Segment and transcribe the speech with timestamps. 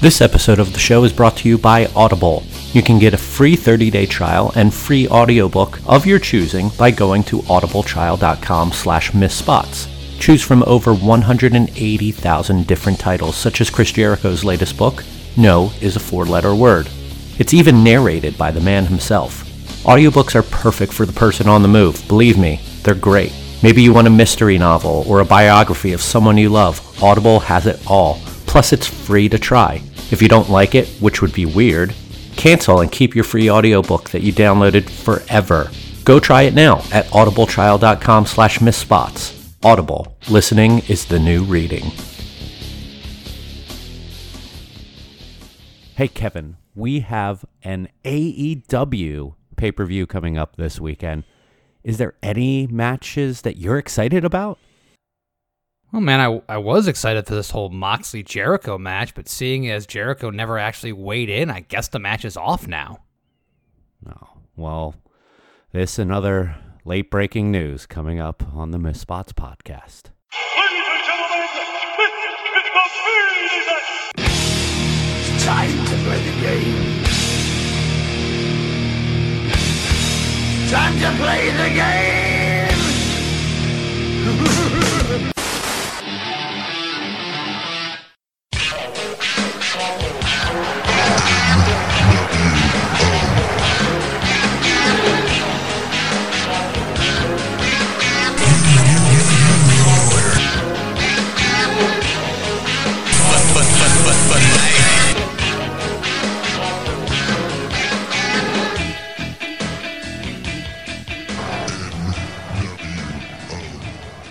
[0.00, 2.42] This episode of the show is brought to you by Audible.
[2.72, 7.22] You can get a free 30-day trial and free audiobook of your choosing by going
[7.24, 9.90] to audibletrial.com slash missspots.
[10.18, 15.04] Choose from over 180,000 different titles, such as Chris Jericho's latest book,
[15.36, 16.88] No is a four-letter word.
[17.38, 19.44] It's even narrated by the man himself.
[19.84, 22.02] Audiobooks are perfect for the person on the move.
[22.08, 23.34] Believe me, they're great.
[23.62, 26.80] Maybe you want a mystery novel or a biography of someone you love.
[27.02, 28.18] Audible has it all.
[28.46, 29.82] Plus, it's free to try.
[30.10, 31.94] If you don't like it, which would be weird,
[32.36, 35.70] cancel and keep your free audiobook that you downloaded forever.
[36.04, 39.36] Go try it now at audibletrial.com slash missspots.
[39.62, 40.16] Audible.
[40.28, 41.84] Listening is the new reading.
[45.96, 51.24] Hey, Kevin, we have an AEW pay-per-view coming up this weekend.
[51.84, 54.58] Is there any matches that you're excited about?
[55.92, 59.86] Well, man, I, I was excited for this whole Moxley Jericho match, but seeing as
[59.86, 62.98] Jericho never actually weighed in, I guess the match is off now.
[64.08, 64.94] Oh, well,
[65.72, 70.10] this and other late breaking news coming up on the Miss Spots podcast.
[70.56, 71.80] Ladies and gentlemen, this is the
[74.14, 75.40] main.
[75.40, 77.00] Time to play the game.
[80.70, 82.70] Time to play the game.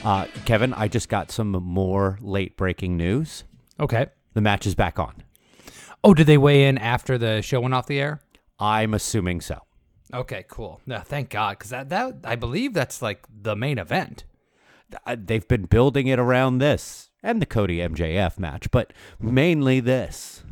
[0.03, 3.43] Uh, Kevin, I just got some more late breaking news.
[3.79, 4.07] Okay.
[4.33, 5.23] The match is back on.
[6.03, 8.21] Oh, did they weigh in after the show went off the air?
[8.59, 9.59] I'm assuming so.
[10.13, 10.81] Okay, cool.
[10.85, 14.23] Yeah, thank God, because that, that I believe that's like the main event.
[15.05, 20.43] Uh, They've been building it around this and the Cody MJF match, but mainly this.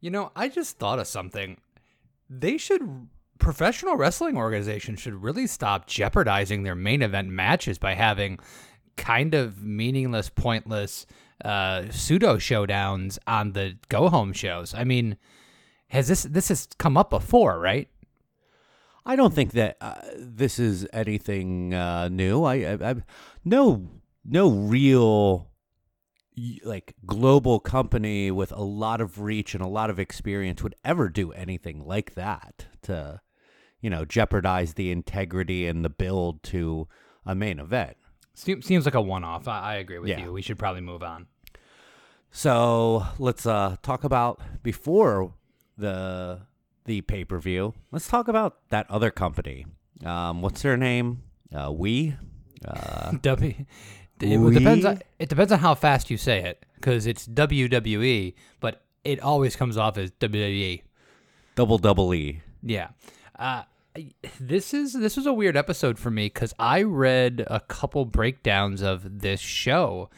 [0.00, 1.58] You know, I just thought of something.
[2.30, 8.38] They should professional wrestling organizations should really stop jeopardizing their main event matches by having
[8.98, 11.06] kind of meaningless, pointless
[11.44, 14.74] uh, pseudo showdowns on the go home shows.
[14.74, 15.16] I mean,
[15.88, 17.88] has this this has come up before, right?
[19.06, 22.44] I don't think that uh, this is anything uh, new.
[22.44, 22.94] I, I, I
[23.44, 23.88] no
[24.24, 25.48] no real
[26.62, 31.08] like global company with a lot of reach and a lot of experience would ever
[31.08, 33.20] do anything like that to
[33.80, 36.88] you know jeopardize the integrity and the build to
[37.24, 37.96] a main event.
[38.38, 39.48] Seems, seems like a one off.
[39.48, 40.20] I, I agree with Yeah.
[40.24, 40.32] you.
[40.32, 41.26] We should probably move on.
[42.30, 45.32] So let's uh, talk about before
[45.76, 46.40] the
[46.84, 47.74] the pay per view.
[47.90, 49.66] Let's talk about that other company.
[50.04, 51.22] Um, what's their name?
[51.54, 52.14] Uh, we.
[52.64, 53.54] Uh, W.
[54.20, 54.84] It depends.
[54.84, 59.54] On, it depends on how fast you say it, because it's WWE, but it always
[59.56, 60.82] comes off as WWE.
[61.54, 62.42] double double E.
[62.62, 62.88] Yeah.
[63.38, 63.62] Uh,
[64.40, 68.82] this is this was a weird episode for me because I read a couple breakdowns
[68.82, 70.10] of this show,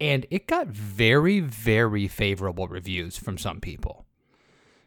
[0.00, 4.04] and it got very very favorable reviews from some people.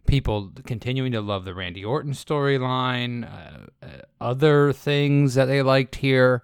[0.05, 5.97] People continuing to love the Randy Orton storyline, uh, uh, other things that they liked
[5.97, 6.43] here.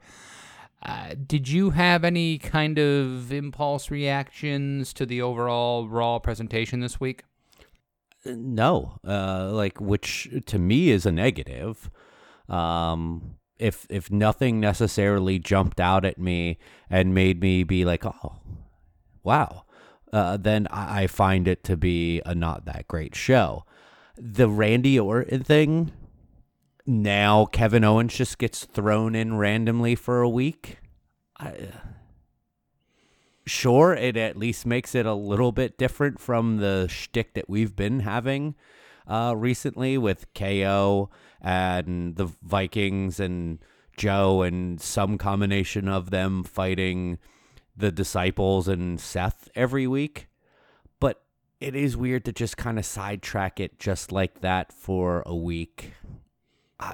[0.83, 6.99] Uh, did you have any kind of impulse reactions to the overall Raw presentation this
[6.99, 7.23] week?
[8.25, 11.90] No, uh, like which to me is a negative.
[12.50, 16.58] Um, if if nothing necessarily jumped out at me
[16.90, 18.40] and made me be like, oh,
[19.24, 19.66] wow,
[20.12, 23.66] uh, then I, find it to be a not that great show.
[24.18, 25.92] The Randy Orton thing.
[26.88, 30.78] Now Kevin Owens just gets thrown in randomly for a week.
[31.38, 31.53] I,
[33.45, 37.75] sure, it at least makes it a little bit different from the shtick that we've
[37.75, 38.56] been having
[39.07, 41.09] uh, recently with KO
[41.42, 43.59] and the Vikings and
[43.97, 47.18] Joe and some combination of them fighting
[47.77, 50.27] the disciples and Seth every week.
[51.00, 51.21] But
[51.59, 55.94] it is weird to just kind of sidetrack it just like that for a week.
[56.80, 56.94] I,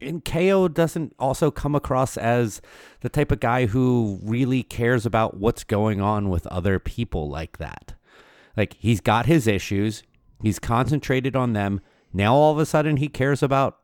[0.00, 2.60] and KO doesn't also come across as
[3.00, 7.58] the type of guy who really cares about what's going on with other people like
[7.58, 7.94] that.
[8.56, 10.02] Like he's got his issues,
[10.42, 11.80] he's concentrated on them.
[12.12, 13.78] Now all of a sudden he cares about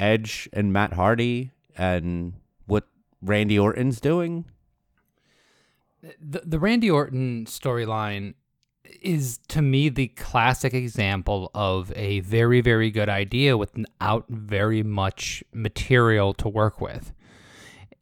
[0.00, 2.34] Edge and Matt Hardy and
[2.66, 2.86] what
[3.22, 4.46] Randy Orton's doing.
[6.20, 8.34] the the Randy Orton storyline
[9.00, 15.42] is to me the classic example of a very very good idea without very much
[15.52, 17.12] material to work with.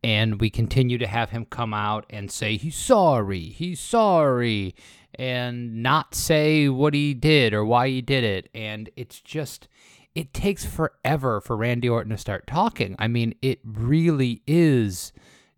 [0.03, 4.75] And we continue to have him come out and say he's sorry he's sorry
[5.17, 8.49] and not say what he did or why he did it.
[8.55, 9.69] And it's just
[10.15, 12.97] it takes forever for Randy Orton to start talking.
[12.99, 15.13] I mean it really is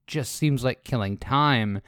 [0.07, 1.81] just seems like killing time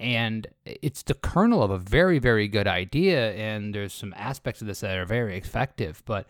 [0.00, 4.66] and it's the kernel of a very very good idea and there's some aspects of
[4.66, 6.26] this that are very effective but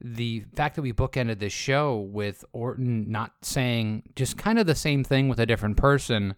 [0.00, 4.74] the fact that we bookended this show with Orton not saying just kind of the
[4.74, 6.34] same thing with a different person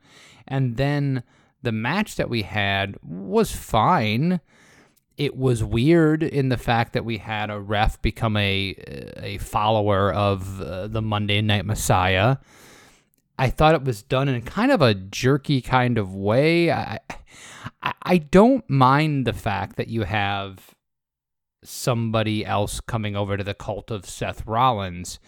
[0.47, 1.25] and then
[1.67, 4.41] the match that we had was fine.
[5.17, 8.75] It was weird in the fact that we had a ref become a
[9.17, 12.37] a follower of uh, the Monday Night Messiah
[13.38, 16.71] I thought it was done in kind of a jerky kind of way.
[16.71, 17.00] I,
[18.03, 20.75] I, don't mind the fact that you have
[21.62, 25.19] somebody else coming over to the cult of Seth Rollins.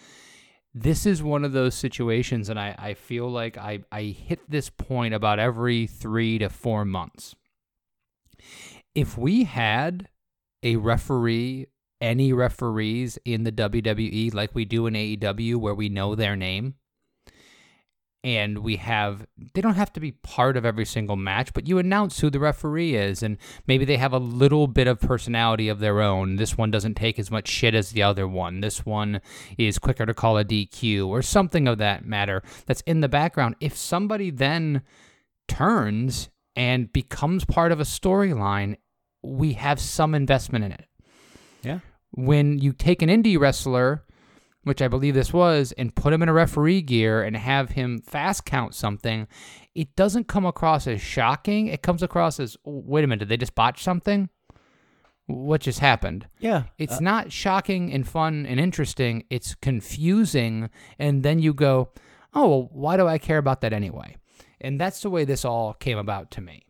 [0.73, 4.69] This is one of those situations, and I, I feel like I, I hit this
[4.69, 7.35] point about every three to four months.
[8.95, 10.09] If we had
[10.63, 11.67] a referee,
[12.01, 16.75] any referees in the WWE like we do in AEW, where we know their name,
[18.23, 21.77] and we have they don't have to be part of every single match but you
[21.77, 25.79] announce who the referee is and maybe they have a little bit of personality of
[25.79, 26.35] their own.
[26.35, 28.59] This one doesn't take as much shit as the other one.
[28.59, 29.21] This one
[29.57, 33.55] is quicker to call a DQ or something of that matter that's in the background.
[33.59, 34.81] If somebody then
[35.47, 38.75] turns and becomes part of a storyline
[39.21, 40.85] we have some investment in it.
[41.61, 41.79] Yeah.
[42.11, 44.05] when you take an indie wrestler
[44.63, 48.01] which I believe this was, and put him in a referee gear and have him
[48.01, 49.27] fast count something,
[49.73, 51.67] it doesn't come across as shocking.
[51.67, 54.29] It comes across as, "Oh, wait a minute, did they just botch something?
[55.27, 56.27] What just happened?
[56.39, 56.63] Yeah.
[56.79, 59.25] It's uh, not shocking and fun and interesting.
[59.29, 60.71] It's confusing.
[60.97, 61.91] And then you go,
[62.33, 64.15] oh, well, why do I care about that anyway?
[64.59, 66.65] And that's the way this all came about to me.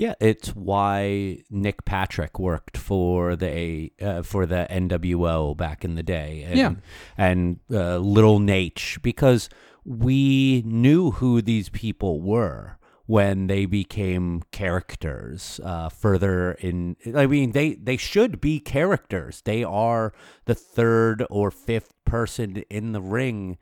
[0.00, 6.02] Yeah, it's why Nick Patrick worked for the uh, for the NWO back in the
[6.02, 6.42] day.
[6.46, 6.74] And, Yeah.
[7.18, 9.50] and uh, Little Nate because
[9.84, 17.50] we knew who these people were when they became characters uh, further in i mean
[17.52, 20.12] they they should be characters they are
[20.44, 23.58] the third or fifth person in the ring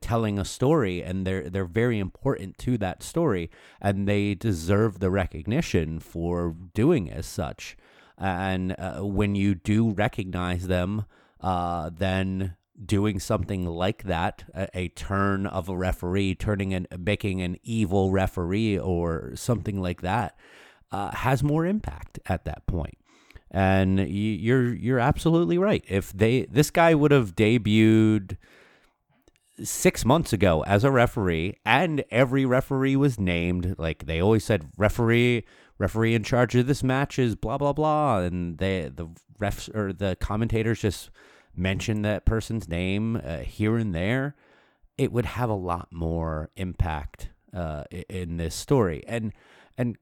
[0.00, 3.50] telling a story and they're they're very important to that story
[3.80, 7.76] and they deserve the recognition for doing as such.
[8.18, 11.06] And uh, when you do recognize them
[11.42, 17.42] uh, then doing something like that a, a turn of a referee turning and making
[17.42, 20.36] an evil referee or something like that
[20.90, 22.96] uh, has more impact at that point.
[23.50, 25.84] And you're you're absolutely right.
[25.86, 28.38] If they this guy would have debuted
[29.62, 33.74] six months ago as a referee, and every referee was named.
[33.78, 35.44] Like they always said, referee,
[35.78, 39.08] referee in charge of this match is blah blah blah, and they the
[39.38, 41.10] refs or the commentators just
[41.54, 44.34] mention that person's name uh, here and there.
[44.96, 49.32] It would have a lot more impact uh, in this story, and
[49.76, 49.96] and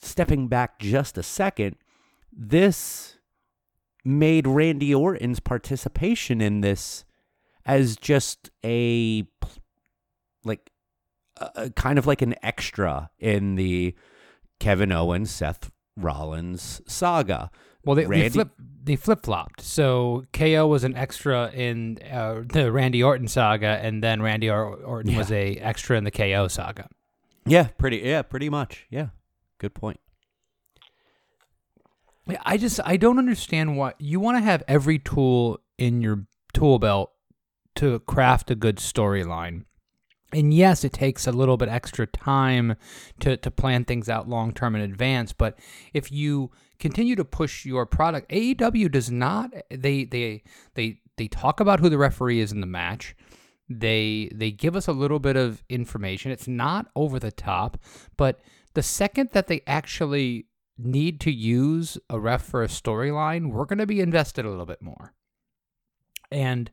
[0.00, 1.76] stepping back just a second,
[2.32, 3.18] this
[4.04, 7.04] made Randy Orton's participation in this
[7.70, 9.24] as just a
[10.44, 10.70] like
[11.76, 13.94] kind of like an extra in the
[14.58, 17.50] Kevin Owens Seth Rollins saga.
[17.84, 18.48] Well, they, they flip
[18.82, 19.60] they flip flopped.
[19.60, 24.74] So KO was an extra in uh, the Randy Orton saga, and then Randy Or-
[24.74, 26.88] Orton was a extra in the KO saga.
[27.46, 28.86] Yeah, pretty yeah, pretty much.
[28.90, 29.08] Yeah.
[29.58, 30.00] Good point.
[32.44, 36.78] I just I don't understand why you want to have every tool in your tool
[36.78, 37.12] belt
[37.76, 39.64] to craft a good storyline.
[40.32, 42.76] And yes, it takes a little bit extra time
[43.18, 45.32] to, to plan things out long term in advance.
[45.32, 45.58] But
[45.92, 49.52] if you continue to push your product, AEW does not.
[49.70, 50.42] They they
[50.74, 53.16] they they talk about who the referee is in the match.
[53.68, 56.30] They they give us a little bit of information.
[56.30, 57.76] It's not over the top,
[58.16, 58.40] but
[58.74, 60.46] the second that they actually
[60.78, 64.66] need to use a ref for a storyline, we're going to be invested a little
[64.66, 65.12] bit more.
[66.30, 66.70] And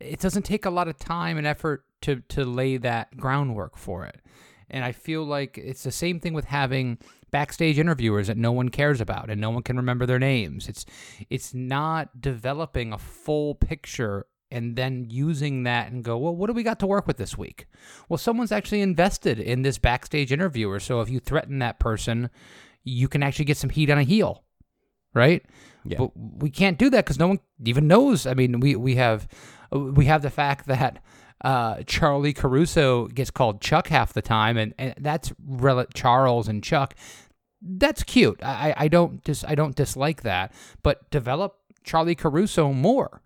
[0.00, 4.04] it doesn't take a lot of time and effort to to lay that groundwork for
[4.04, 4.20] it.
[4.70, 6.98] And I feel like it's the same thing with having
[7.30, 10.68] backstage interviewers that no one cares about and no one can remember their names.
[10.68, 10.84] It's
[11.30, 16.54] it's not developing a full picture and then using that and go, well, what do
[16.54, 17.66] we got to work with this week?
[18.08, 20.80] Well, someone's actually invested in this backstage interviewer.
[20.80, 22.30] So if you threaten that person,
[22.82, 24.44] you can actually get some heat on a heel,
[25.12, 25.44] right?
[25.88, 25.98] Yeah.
[25.98, 28.26] But we can't do that because no one even knows.
[28.26, 29.26] I mean, we we have
[29.72, 31.02] we have the fact that
[31.44, 36.62] uh, Charlie Caruso gets called Chuck half the time, and, and that's rel- Charles and
[36.62, 36.94] Chuck.
[37.62, 38.42] That's cute.
[38.42, 40.52] I, I don't dis I don't dislike that,
[40.82, 43.22] but develop Charlie Caruso more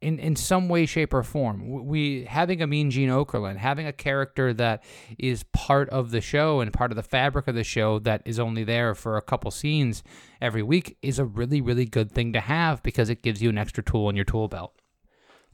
[0.00, 1.86] in in some way, shape, or form.
[1.86, 4.82] We having a Mean Gene Okerlund, having a character that
[5.18, 8.38] is part of the show and part of the fabric of the show that is
[8.40, 10.02] only there for a couple scenes
[10.40, 13.58] every week is a really really good thing to have because it gives you an
[13.58, 14.74] extra tool in your tool belt.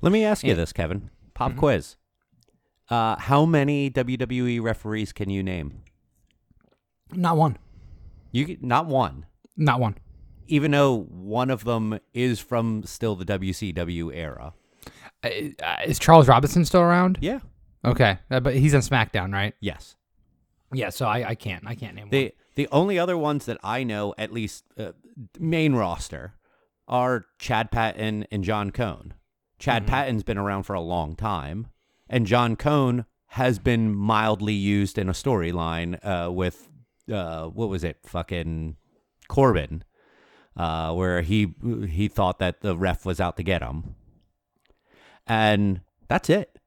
[0.00, 1.10] Let me ask you this, Kevin.
[1.34, 1.58] Pop Mm-hmm.
[1.60, 1.96] quiz.
[2.88, 5.82] Uh, how many WWE referees can you name?
[7.12, 7.56] Not one.
[8.32, 9.26] You not one,
[9.56, 9.96] Not one.
[10.48, 14.52] Even though one of them is from still the WCW era.
[15.22, 15.28] Uh,
[15.62, 17.18] uh, is Charles Robinson still around?
[17.20, 17.40] Yeah.
[17.84, 19.54] Okay, uh, but he's on SmackDown, right?
[19.60, 19.96] Yes.
[20.72, 20.90] Yeah.
[20.90, 22.10] So I, I can't I can't name one.
[22.10, 24.92] The the only other ones that I know, at least uh,
[25.38, 26.34] main roster,
[26.88, 29.14] are Chad Patton and John Cone.
[29.58, 31.68] Chad Patton's been around for a long time,
[32.08, 36.68] and John Cone has been mildly used in a storyline uh, with
[37.12, 38.76] uh, what was it, fucking
[39.28, 39.84] Corbin,
[40.56, 41.54] uh, where he
[41.88, 43.94] he thought that the ref was out to get him,
[45.26, 46.58] and that's it.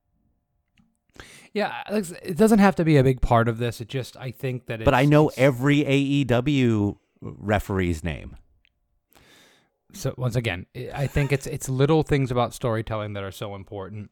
[1.54, 3.82] Yeah, it doesn't have to be a big part of this.
[3.82, 4.82] It just I think that.
[4.82, 8.36] It's, But I know every AEW referee's name.
[9.94, 13.56] So once again, I- I think it's it's little things about storytelling that are so
[13.56, 14.12] important.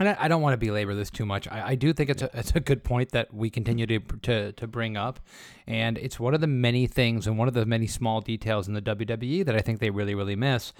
[0.00, 1.46] And I, I don't want to belabor this too much.
[1.48, 4.52] I, I do think it's a it's a good point that we continue to, to
[4.52, 5.20] to bring up,
[5.66, 8.72] and it's one of the many things and one of the many small details in
[8.72, 10.72] the WWE that I think they really really miss.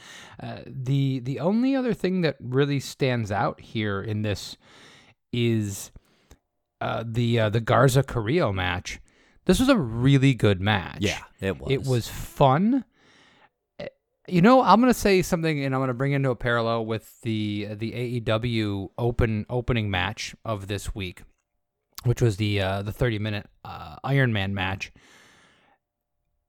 [0.42, 4.56] Uh, the the only other thing that really stands out here in this
[5.34, 5.92] is
[6.80, 9.00] uh, the uh, the Garza Carrillo match.
[9.44, 10.98] This was a really good match.
[11.00, 11.70] Yeah, it was.
[11.70, 12.84] It was fun.
[14.30, 17.68] You know, I'm gonna say something, and I'm gonna bring into a parallel with the
[17.74, 21.22] the AEW open opening match of this week,
[22.04, 24.92] which was the uh, the 30 minute uh, Iron Man match.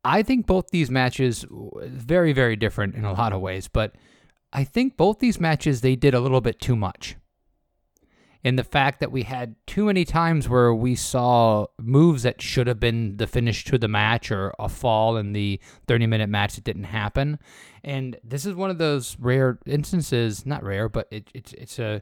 [0.03, 3.95] I think both these matches very very different in a lot of ways, but
[4.53, 7.15] I think both these matches they did a little bit too much.
[8.43, 12.65] In the fact that we had too many times where we saw moves that should
[12.65, 16.55] have been the finish to the match or a fall in the 30 minute match
[16.55, 17.37] that didn't happen.
[17.83, 22.01] And this is one of those rare instances, not rare, but it, it's it's a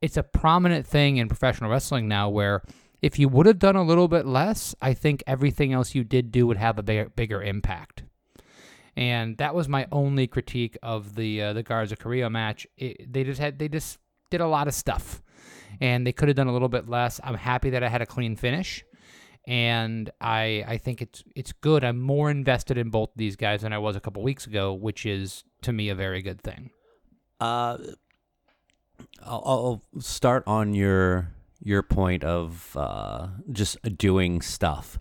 [0.00, 2.62] it's a prominent thing in professional wrestling now where
[3.04, 6.32] if you would have done a little bit less, I think everything else you did
[6.32, 8.02] do would have a bigger, bigger impact.
[8.96, 12.66] And that was my only critique of the uh, the Garza Carrillo match.
[12.78, 13.98] It, they just had they just
[14.30, 15.22] did a lot of stuff,
[15.84, 17.20] and they could have done a little bit less.
[17.22, 18.82] I'm happy that I had a clean finish,
[19.46, 21.84] and I I think it's it's good.
[21.84, 25.04] I'm more invested in both these guys than I was a couple weeks ago, which
[25.04, 26.70] is to me a very good thing.
[27.38, 27.76] Uh,
[29.22, 31.28] I'll, I'll start on your
[31.60, 34.98] your point of uh, just doing stuff.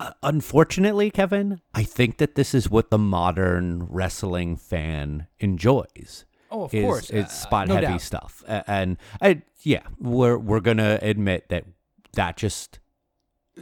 [0.00, 6.24] Uh, unfortunately, Kevin, I think that this is what the modern wrestling fan enjoys.
[6.52, 7.10] Oh, of is, course.
[7.10, 8.02] is Uh, spot no heavy doubt.
[8.02, 11.64] stuff, and I, yeah, we're we're gonna admit that
[12.12, 12.78] that just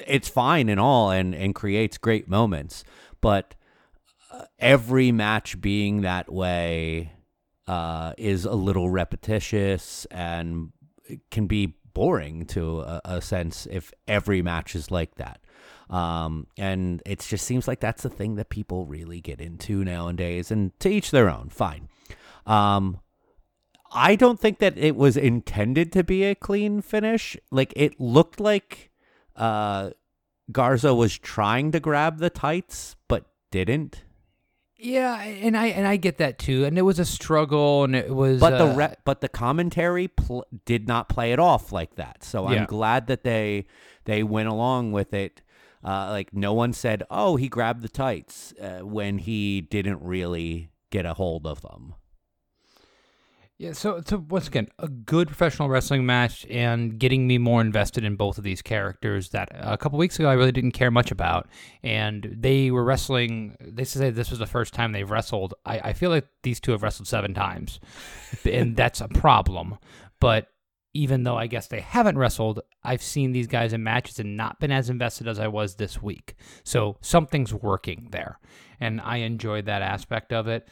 [0.06, 2.82] it's fine and all, and and creates great moments,
[3.20, 3.54] but
[4.32, 7.12] uh, every match being that way
[7.68, 10.73] uh, is a little repetitious and
[11.30, 15.40] can be boring to a, a sense if every match is like that.
[15.90, 20.50] Um, and it just seems like that's the thing that people really get into nowadays,
[20.50, 21.49] and to each their own.
[21.50, 21.88] Fine.
[22.47, 23.00] Um,
[23.92, 27.37] I don't think that it was intended to be a clean finish.
[27.50, 28.90] Like it looked like
[29.37, 29.90] uh,
[30.52, 34.04] Garza was trying to grab the tights, but didn't.
[34.82, 36.64] Yeah, and I and I get that too.
[36.64, 38.40] And it was a struggle, and it was.
[38.40, 42.25] But the uh, re- but the commentary pl- did not play it off like that.
[42.25, 42.66] So I'm Yeah.
[42.66, 43.66] glad that they
[44.04, 45.42] they went along with it.
[45.85, 50.70] Uh, like no one said, "Oh, he grabbed the tights," uh, when he didn't really
[50.90, 51.94] get a hold of them.
[53.61, 58.05] Yeah, so so once again, a good professional wrestling match and getting me more invested
[58.05, 61.11] in both of these characters that a couple weeks ago I really didn't care much
[61.11, 61.47] about.
[61.83, 65.52] And they were wrestling they said this was the first time they've wrestled.
[65.67, 67.81] I, I feel like these two have wrestled seven times.
[68.47, 69.76] and that's a problem.
[70.21, 70.47] But
[70.95, 74.59] even though I guess they haven't wrestled, I've seen these guys in matches and not
[74.59, 76.35] been as invested as I was this week.
[76.64, 78.38] So something's working there.
[78.80, 80.66] And I enjoyed that aspect of it.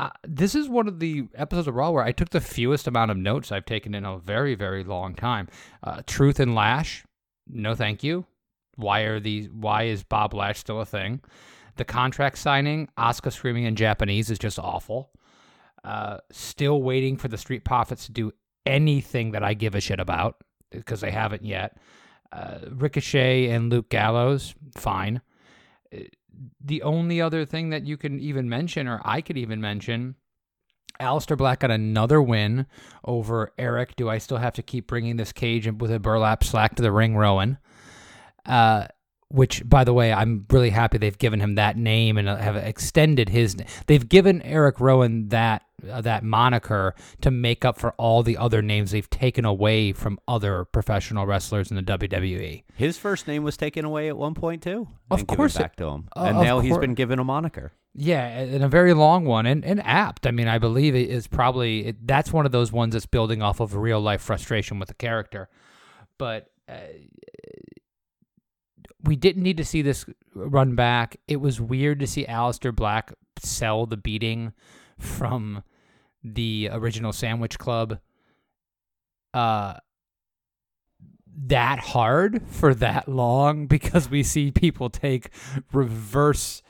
[0.00, 3.12] Uh, this is one of the episodes of Raw where I took the fewest amount
[3.12, 5.48] of notes I've taken in a very, very long time.
[5.82, 7.04] Uh, Truth and Lash,
[7.46, 8.26] no thank you.
[8.76, 9.48] Why are these?
[9.50, 11.20] Why is Bob Lash still a thing?
[11.76, 15.10] The contract signing, Asuka screaming in Japanese is just awful.
[15.84, 18.32] Uh, still waiting for the Street Profits to do
[18.64, 21.76] anything that I give a shit about because they haven't yet.
[22.32, 25.20] Uh, Ricochet and Luke Gallows, fine.
[26.64, 30.16] The only other thing that you can even mention, or I could even mention,
[31.00, 32.66] Aleister Black got another win
[33.04, 33.96] over Eric.
[33.96, 36.92] Do I still have to keep bringing this cage with a burlap slack to the
[36.92, 37.58] ring, Rowan?
[38.46, 38.86] Uh,
[39.28, 43.28] which, by the way, I'm really happy they've given him that name and have extended
[43.28, 43.56] his.
[43.86, 48.90] They've given Eric Rowan that that moniker to make up for all the other names
[48.90, 51.84] they've taken away from other professional wrestlers in the.
[51.84, 52.64] WWE.
[52.74, 54.88] His first name was taken away at one point too.
[55.10, 57.72] Of course back to him, uh, and now he's been given a moniker.
[57.94, 60.26] Yeah, and a very long one and, and apt.
[60.26, 63.40] I mean, I believe it is probably it, that's one of those ones that's building
[63.40, 65.48] off of real life frustration with the character.
[66.18, 66.74] But uh,
[69.04, 71.18] we didn't need to see this run back.
[71.28, 74.52] It was weird to see Aleister Black sell the beating
[74.98, 75.62] from
[76.24, 77.98] the original Sandwich Club.
[79.32, 79.74] Uh,
[81.36, 85.30] that hard for that long because we see people take
[85.72, 86.62] reverse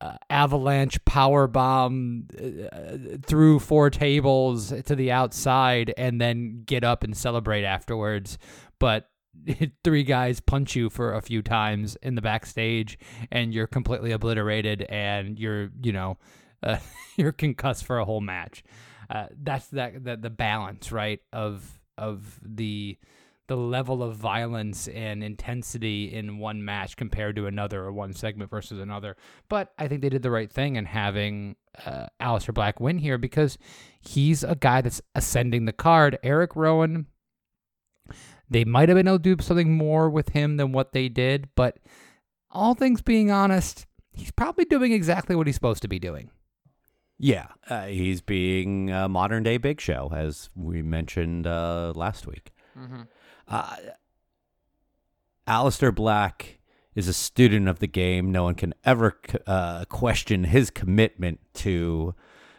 [0.00, 7.02] uh, avalanche power bomb uh, through four tables to the outside and then get up
[7.02, 8.38] and celebrate afterwards
[8.78, 9.10] but
[9.84, 12.96] three guys punch you for a few times in the backstage
[13.32, 16.16] and you're completely obliterated and you're you know
[16.62, 16.78] uh,
[17.16, 18.62] you're concussed for a whole match
[19.10, 22.98] uh, that's that the, the balance right of of the
[23.48, 28.50] the level of violence and intensity in one match compared to another or one segment
[28.50, 29.16] versus another.
[29.48, 33.16] But I think they did the right thing in having uh, Aleister Black win here
[33.16, 33.56] because
[34.00, 36.18] he's a guy that's ascending the card.
[36.22, 37.06] Eric Rowan,
[38.50, 41.48] they might have been able to do something more with him than what they did,
[41.54, 41.78] but
[42.50, 46.30] all things being honest, he's probably doing exactly what he's supposed to be doing.
[47.18, 52.52] Yeah, uh, he's being a modern day Big Show, as we mentioned uh, last week.
[53.48, 53.76] Uh,
[55.48, 56.58] Aleister Black
[56.94, 58.30] is a student of the game.
[58.30, 62.14] No one can ever uh, question his commitment to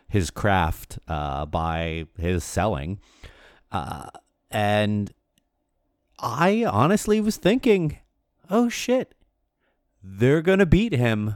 [0.09, 2.99] his craft uh, by his selling.
[3.71, 4.09] Uh,
[4.51, 5.13] and
[6.19, 7.99] I honestly was thinking,
[8.49, 9.13] oh shit,
[10.03, 11.35] they're going to beat him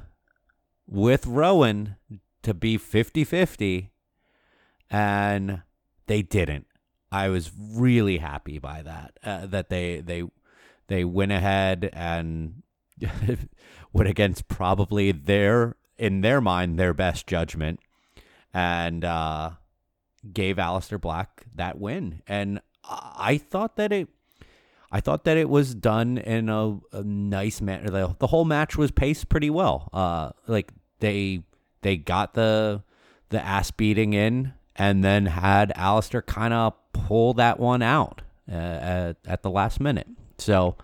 [0.88, 1.96] with Rowan
[2.44, 3.92] to be 50 50.
[4.90, 5.64] And
[6.08, 6.68] they didn't.
[7.12, 9.18] I was really happy by that.
[9.24, 10.24] Uh, that they they
[10.88, 12.64] they went ahead and
[13.94, 17.80] went against probably their in their mind their best judgment,
[18.52, 19.52] and uh,
[20.32, 22.24] gave Aleister Black that win.
[22.28, 24.10] And I thought that it.
[24.92, 27.90] I thought that it was done in a, a nice manner.
[27.90, 29.90] The, the whole match was paced pretty well.
[29.92, 31.42] Uh, like they
[31.84, 32.82] they got the
[33.30, 38.56] the ass beating in, and then had Aleister kind of pull that one out uh,
[38.56, 40.08] at, at the last minute.
[40.38, 40.76] So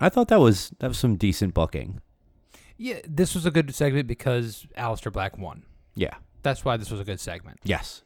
[0.00, 2.00] I thought that was that was some decent booking.
[2.76, 5.64] Yeah, this was a good segment because Aleister Black won.
[5.94, 6.14] Yeah.
[6.42, 7.58] That's why this was a good segment.
[7.64, 8.02] Yes.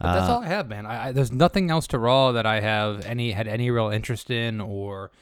[0.00, 0.84] But that's Uh, all I have, man.
[0.84, 4.30] I, I, there's nothing else to Raw that I have any had any real interest
[4.30, 5.12] in or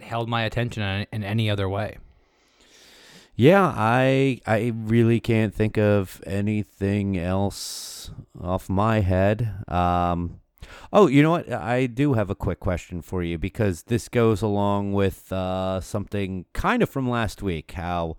[0.00, 1.98] held my attention in, in any other way.
[3.38, 9.62] Yeah, I I really can't think of anything else off my head.
[9.68, 10.40] Um,
[10.90, 11.52] oh, you know what?
[11.52, 16.46] I do have a quick question for you because this goes along with uh, something
[16.54, 17.72] kind of from last week.
[17.72, 18.16] How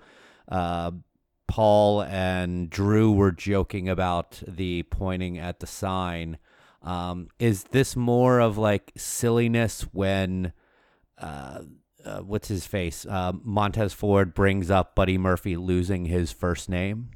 [0.50, 0.92] uh,
[1.48, 6.38] Paul and Drew were joking about the pointing at the sign.
[6.84, 10.54] Um, is this more of like silliness when?
[11.18, 11.62] Uh,
[12.08, 13.06] uh, what's his face?
[13.06, 17.10] Uh, Montez Ford brings up Buddy Murphy losing his first name.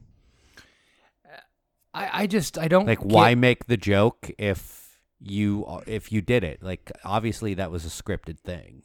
[1.93, 6.21] I, I just I don't Like, get- why make the joke if you if you
[6.21, 6.63] did it?
[6.63, 8.83] Like, obviously that was a scripted thing.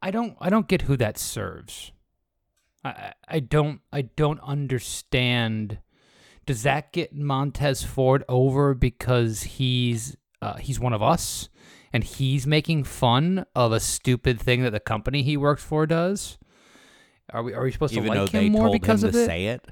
[0.00, 1.92] I don't I don't get who that serves.
[2.84, 5.78] I I- don't I don't understand.
[6.46, 11.48] Does that get Montez Ford over because he's uh, he's one of us
[11.94, 16.38] and he's making fun of a stupid thing that the company he works for does?
[17.30, 19.26] Are we are we supposed Even to like him more because him of to it?
[19.26, 19.64] say it.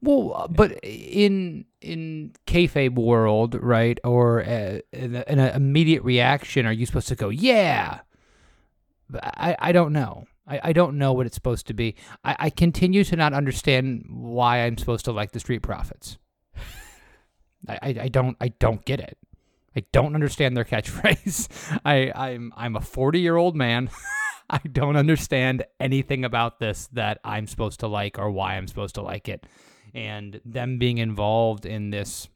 [0.00, 6.72] Well, uh, but in in kayfabe world, right, or uh, in, an immediate reaction, are
[6.72, 8.00] you supposed to go, yeah?
[9.20, 10.26] I I don't know.
[10.46, 11.96] I, I don't know what it's supposed to be.
[12.24, 16.18] I, I continue to not understand why I'm supposed to like the Street Profits.
[17.68, 19.18] I, I, I don't I don't get it.
[19.76, 21.80] I don't understand their catchphrase.
[21.84, 23.90] I, I'm I'm a 40 year old man.
[24.50, 28.94] I don't understand anything about this that I'm supposed to like or why I'm supposed
[28.94, 29.44] to like it.
[29.92, 32.28] And them being involved in this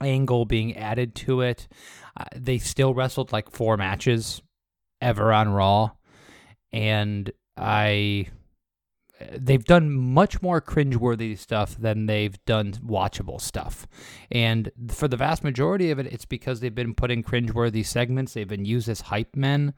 [0.00, 1.68] angle being added to it,
[2.16, 4.42] uh, they still wrestled like four matches
[5.00, 5.92] ever on Raw.
[6.72, 8.28] And I
[9.32, 13.86] they've done much more cringeworthy stuff than they've done watchable stuff.
[14.30, 18.34] And for the vast majority of it, it's because they've been putting cringeworthy segments.
[18.34, 19.74] They've been used as hype men.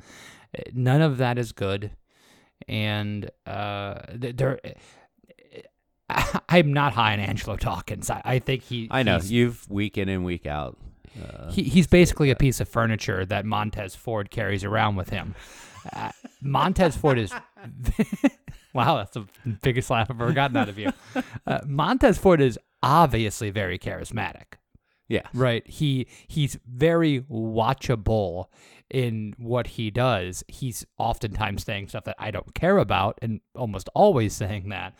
[0.72, 1.92] None of that is good.
[2.68, 4.60] And uh, they're.
[6.48, 8.10] I'm not high on Angelo Dawkins.
[8.10, 8.88] I, I think he.
[8.90, 10.76] I know you've week in and week out.
[11.50, 15.34] he, he's basically a piece of furniture that Montez Ford carries around with him.
[15.92, 16.10] Uh,
[16.42, 17.32] Montez Ford is.
[18.74, 19.26] wow, that's the
[19.62, 20.92] biggest laugh I've ever gotten out of you.
[21.46, 24.54] Uh, Montez Ford is obviously very charismatic,
[25.08, 25.66] Yeah, right?
[25.68, 28.46] He he's very watchable
[28.90, 30.42] in what he does.
[30.48, 34.94] He's oftentimes saying stuff that I don't care about, and almost always saying that.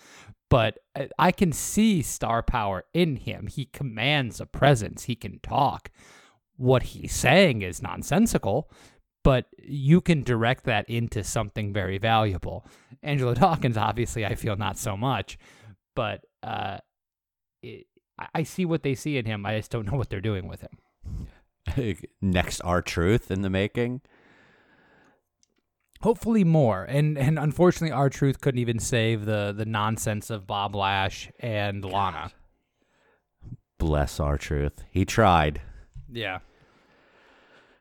[0.49, 3.47] But I- I can see star power in him.
[3.47, 5.05] He commands a presence.
[5.05, 5.91] He can talk.
[6.57, 8.71] What he's saying is nonsensical,
[9.23, 12.65] but you can direct that into something very valuable.
[13.03, 15.39] Angelo Dawkins, obviously, I feel not so much,
[15.95, 16.79] but uh,
[17.63, 17.87] it,
[18.19, 19.45] I- I see what they see in him.
[19.47, 22.07] I just don't know what they're doing with him.
[22.21, 24.01] next R-Truth in the making.
[26.03, 31.31] Hopefully more, and and unfortunately, R-Truth couldn't even save the the nonsense of Bob Lash
[31.41, 32.33] and Lana.
[33.79, 34.83] Bless R-Truth.
[34.91, 35.61] He tried.
[36.11, 36.39] Yeah,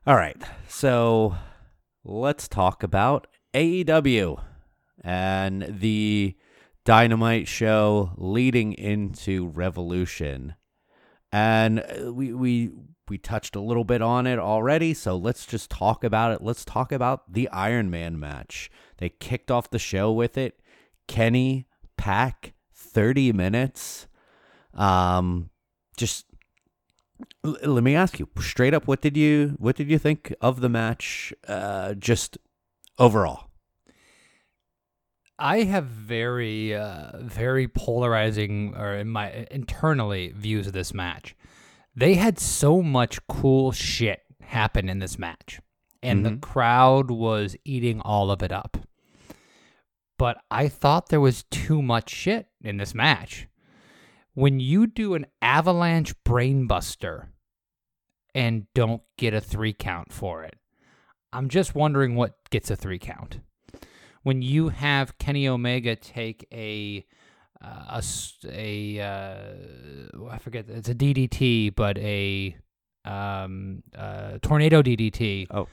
[0.09, 1.35] All right, so
[2.03, 4.41] let's talk about AEW
[5.03, 6.35] and the
[6.83, 10.55] Dynamite show leading into Revolution.
[11.31, 12.71] And uh, we we
[13.07, 16.41] we touched a little bit on it already, so let's just talk about it.
[16.41, 18.71] Let's talk about the Iron Man match.
[18.97, 20.59] They kicked off the show with it.
[21.07, 21.67] Kenny
[21.97, 24.07] Pac 30 minutes.
[24.73, 25.51] Um
[25.97, 26.25] just
[27.45, 30.61] L- let me ask you straight up what did you what did you think of
[30.61, 32.37] the match uh just
[32.97, 33.49] overall
[35.39, 41.35] I have very uh, very polarizing or in my internally views of this match.
[41.95, 45.61] They had so much cool shit happen in this match,
[46.03, 48.77] and the crowd was eating all of it up.
[50.17, 53.47] But I thought there was too much shit in this match.
[54.39, 57.27] When you do an avalanche brainbuster
[58.33, 60.55] and don't get a three count for it,
[61.33, 63.39] I'm just wondering what gets a three count
[64.23, 67.05] when you have Kenny Omega take a
[67.63, 68.03] uh, a
[68.47, 72.55] a uh, I forget it's a DDT, but a
[73.05, 75.67] um uh, tornado DDT Oh.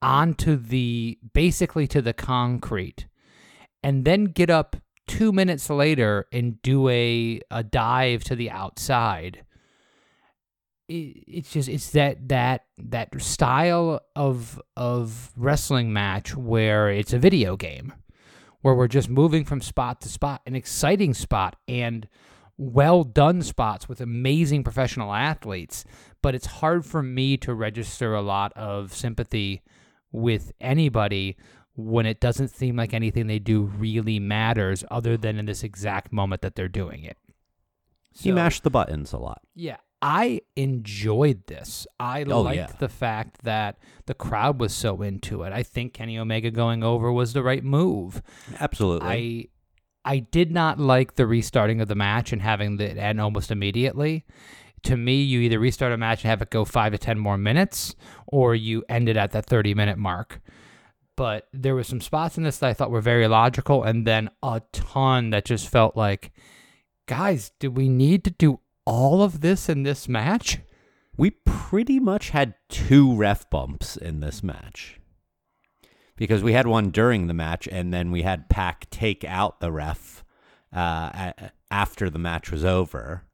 [0.00, 3.06] onto the basically to the concrete,
[3.82, 4.76] and then get up
[5.08, 9.42] two minutes later and do a a dive to the outside.
[10.88, 17.18] It, it's just it's that that that style of of wrestling match where it's a
[17.18, 17.92] video game
[18.60, 22.08] where we're just moving from spot to spot an exciting spot and
[22.56, 25.84] well done spots with amazing professional athletes
[26.22, 29.62] but it's hard for me to register a lot of sympathy
[30.10, 31.36] with anybody
[31.80, 36.12] when it doesn't seem like anything they do really matters other than in this exact
[36.12, 37.16] moment that they're doing it
[38.12, 41.84] he mashed the buttons a lot yeah, I enjoyed this.
[41.98, 42.72] I Oh, liked yeah.
[42.78, 45.52] the fact that the crowd was so into it.
[45.52, 48.22] I think Kenny Omega going over was the right move.
[48.60, 49.08] absolutely
[50.04, 53.50] I I did not like the restarting of the match and having the end almost
[53.50, 54.24] immediately.
[54.84, 57.36] To me, you either restart a match and have it go five to ten more
[57.36, 57.96] minutes,
[58.28, 60.40] or you end it at that thirty minute mark.
[61.18, 64.30] But there were some spots in this that I thought were very logical, and then
[64.42, 66.32] a ton that just felt like,
[67.06, 70.60] guys, do we need to do all of this in this match?
[71.18, 75.00] we pretty much had two ref bumps in this match
[76.16, 79.72] because we had one during the match and then we had Pac take out the
[79.72, 80.24] ref
[80.72, 81.32] uh,
[81.70, 83.24] after the match was over.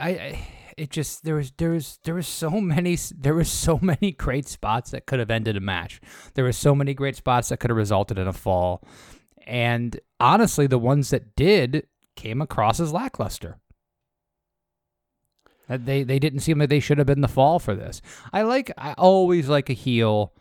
[0.00, 3.78] I, I it just there was there was there was so many there were so
[3.82, 6.00] many great spots that could have ended a match.
[6.34, 8.82] There were so many great spots that could have resulted in a fall,
[9.46, 13.58] and honestly, the ones that did came across as lackluster.
[15.68, 18.02] They they didn't seem like they should have been the fall for this.
[18.32, 20.34] I like I always like a heel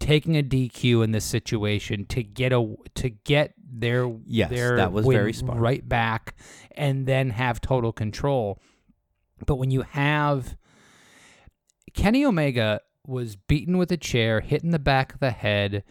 [0.00, 4.92] taking a DQ in this situation to get a to get their Yes, their that
[4.92, 5.58] was very smart.
[5.58, 6.34] right back
[6.72, 8.58] and then have total control.
[9.46, 10.56] But when you have
[11.94, 15.84] Kenny Omega was beaten with a chair, hit in the back of the head,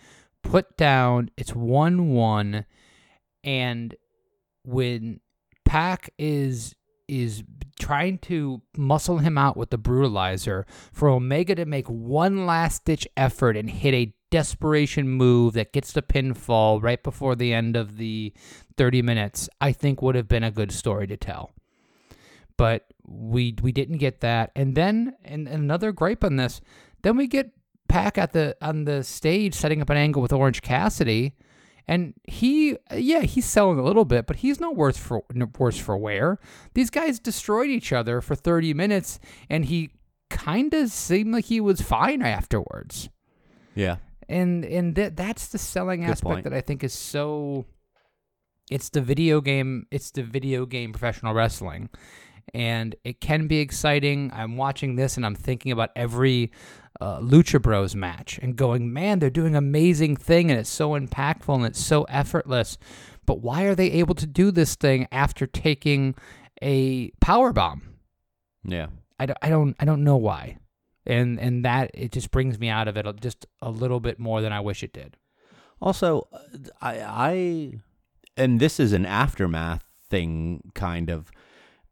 [0.43, 1.29] put down.
[1.37, 2.65] It's 1 1.
[3.43, 3.95] And
[4.63, 5.19] when
[5.65, 6.75] Pac is
[7.07, 7.43] is
[7.77, 13.05] trying to muscle him out with the brutalizer for Omega to make one last ditch
[13.17, 17.97] effort and hit a desperation move that gets the pinfall right before the end of
[17.97, 18.33] the
[18.77, 21.51] 30 minutes, I think would have been a good story to tell.
[22.55, 24.51] But we we didn't get that.
[24.55, 26.61] And then and, and another gripe on this,
[27.03, 27.51] then we get
[27.87, 31.33] Pac at the on the stage setting up an angle with Orange Cassidy.
[31.87, 35.77] And he, yeah, he's selling a little bit, but he's no worse for no worse
[35.77, 36.37] for wear.
[36.73, 39.19] These guys destroyed each other for 30 minutes,
[39.49, 39.89] and he
[40.29, 43.09] kind of seemed like he was fine afterwards.
[43.75, 43.97] Yeah.
[44.29, 46.43] And and that that's the selling Good aspect point.
[46.45, 47.65] that I think is so.
[48.69, 49.87] It's the video game.
[49.91, 51.89] It's the video game professional wrestling,
[52.53, 54.31] and it can be exciting.
[54.33, 56.51] I'm watching this and I'm thinking about every
[56.99, 61.55] uh, Lucha Bros match and going, man, they're doing amazing thing and it's so impactful
[61.55, 62.77] and it's so effortless.
[63.25, 66.15] But why are they able to do this thing after taking
[66.61, 67.81] a power bomb?
[68.63, 68.87] Yeah.
[69.19, 70.57] I don't, I don't, I don't know why.
[71.05, 74.39] And and that it just brings me out of it just a little bit more
[74.41, 75.17] than I wish it did.
[75.81, 76.37] Also, uh,
[76.79, 77.73] I, I,
[78.37, 81.31] and this is an aftermath thing, kind of,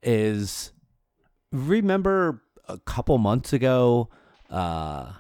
[0.04, 0.72] is
[1.52, 4.10] remember a couple months ago,
[4.50, 5.14] uh,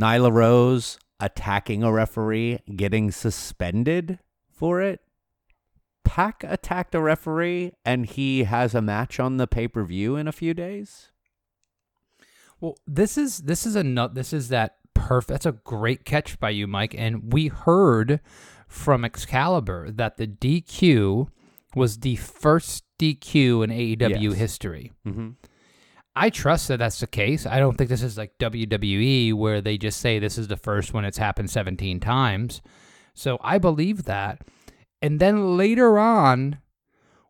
[0.00, 4.18] Nyla Rose attacking a referee, getting suspended
[4.50, 5.00] for it?
[6.04, 10.28] Pac attacked a referee, and he has a match on the pay per view in
[10.28, 11.08] a few days.
[12.60, 14.14] Well, this is this is a nut.
[14.14, 15.30] This is that perfect.
[15.30, 16.94] That's a great catch by you, Mike.
[16.96, 18.20] And we heard
[18.68, 21.28] from Excalibur that the DQ
[21.74, 24.34] was the first DQ in AEW Yes.
[24.34, 24.92] history.
[25.06, 25.30] Mm-hmm.
[26.14, 27.46] I trust that that's the case.
[27.46, 30.92] I don't think this is like WWE where they just say this is the first
[30.92, 32.60] one it's happened 17 times.
[33.14, 34.42] So I believe that.
[35.00, 36.58] And then later on,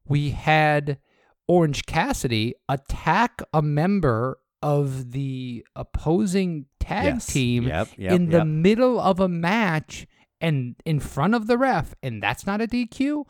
[0.06, 0.98] we had
[1.46, 7.26] Orange Cassidy attack a member of the opposing tag Yes.
[7.26, 10.06] team Yep, yep, in the middle of a match
[10.40, 13.24] and in front of the ref, and that's not a DQ.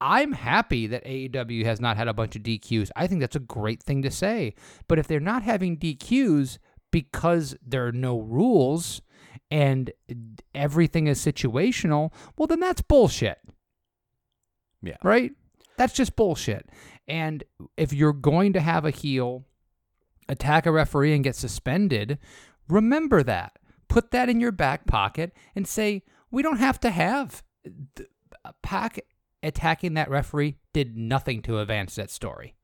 [0.00, 2.90] I'm happy that AEW has not had a bunch of DQs.
[2.96, 4.54] I think that's a great thing to say.
[4.88, 6.58] But if they're not having DQs
[6.90, 9.02] because there are no rules
[9.50, 9.90] and
[10.54, 13.38] everything is situational, well, then that's bullshit
[14.82, 14.96] Yeah.
[15.02, 15.32] right?
[15.76, 16.68] That's just bullshit.
[17.06, 17.44] And
[17.76, 19.44] if you're going to have a heel
[20.28, 22.18] attack a referee and get suspended,
[22.68, 23.58] remember that.
[23.88, 27.42] Put that in your back pocket and say, we don't have to have
[27.96, 28.08] th-
[28.62, 29.00] Pac
[29.42, 32.54] attacking that referee did nothing to advance that story.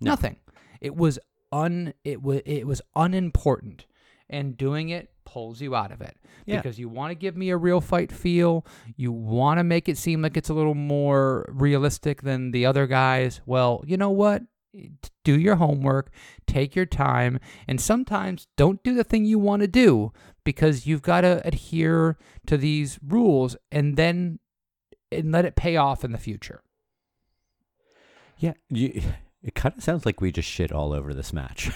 [0.00, 0.36] Nothing.
[0.80, 1.18] It was
[1.52, 3.86] un it was it was unimportant.
[4.30, 6.16] And doing it pulls you out of it.
[6.46, 6.56] Yeah.
[6.56, 8.66] Because you want to give me a real fight feel.
[8.96, 12.86] You want to make it seem like it's a little more realistic than the other
[12.86, 13.42] guys.
[13.44, 14.42] Well, you know what?
[15.24, 16.10] Do your homework,
[16.46, 21.02] take your time, and sometimes don't do the thing you want to do because you've
[21.02, 24.40] got to adhere to these rules and then
[25.14, 26.62] and let it pay off in the future.
[28.38, 29.02] Yeah, you,
[29.42, 31.70] it kind of sounds like we just shit all over this match.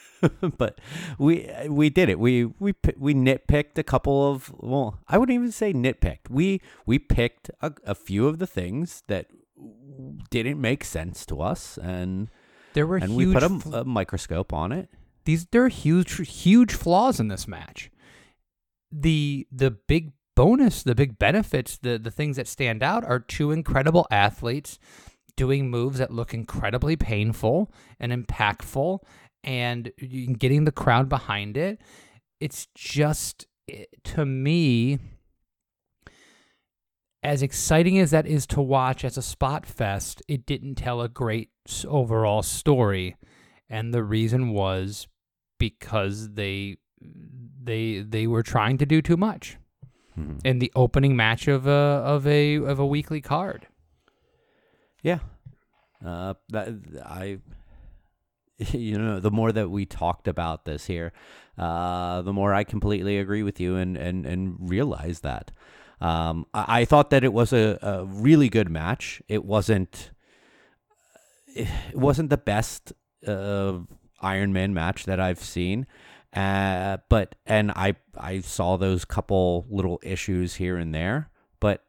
[0.58, 0.80] but
[1.18, 2.18] we we did it.
[2.18, 6.30] We we we nitpicked a couple of well, I wouldn't even say nitpicked.
[6.30, 9.26] We we picked a, a few of the things that
[10.30, 12.30] didn't make sense to us, and
[12.74, 14.88] There were and we put a, a microscope on it.
[15.24, 17.90] these there are huge huge flaws in this match.
[18.92, 23.50] The the big bonus, the big benefits, the the things that stand out are two
[23.50, 24.78] incredible athletes
[25.36, 28.98] doing moves that look incredibly painful and impactful
[29.42, 29.92] and
[30.38, 31.80] getting the crowd behind it.
[32.40, 33.46] It's just
[34.04, 34.98] to me
[37.22, 41.08] as exciting as that is to watch as a spot fest, it didn't tell a
[41.08, 41.50] great
[41.86, 43.16] overall story.
[43.68, 45.06] And the reason was
[45.58, 49.56] because they they they were trying to do too much
[50.44, 53.66] in the opening match of a of a of a weekly card.
[55.02, 55.18] Yeah.
[56.04, 56.68] Uh, that
[57.04, 57.38] I,
[58.58, 61.12] you know, the more that we talked about this here,
[61.58, 65.50] uh, the more I completely agree with you and and and realize that.
[66.00, 69.22] Um, I, I thought that it was a, a really good match.
[69.28, 70.10] It wasn't.
[71.54, 72.94] It wasn't the best
[73.26, 73.80] uh,
[74.22, 75.86] Iron Man match that I've seen.
[76.34, 81.84] Uh, but and I I saw those couple little issues here and there, but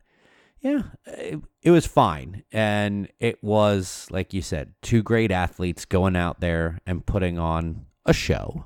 [0.60, 2.44] yeah, it, it was fine.
[2.52, 7.86] And it was, like you said, two great athletes going out there and putting on
[8.06, 8.66] a show.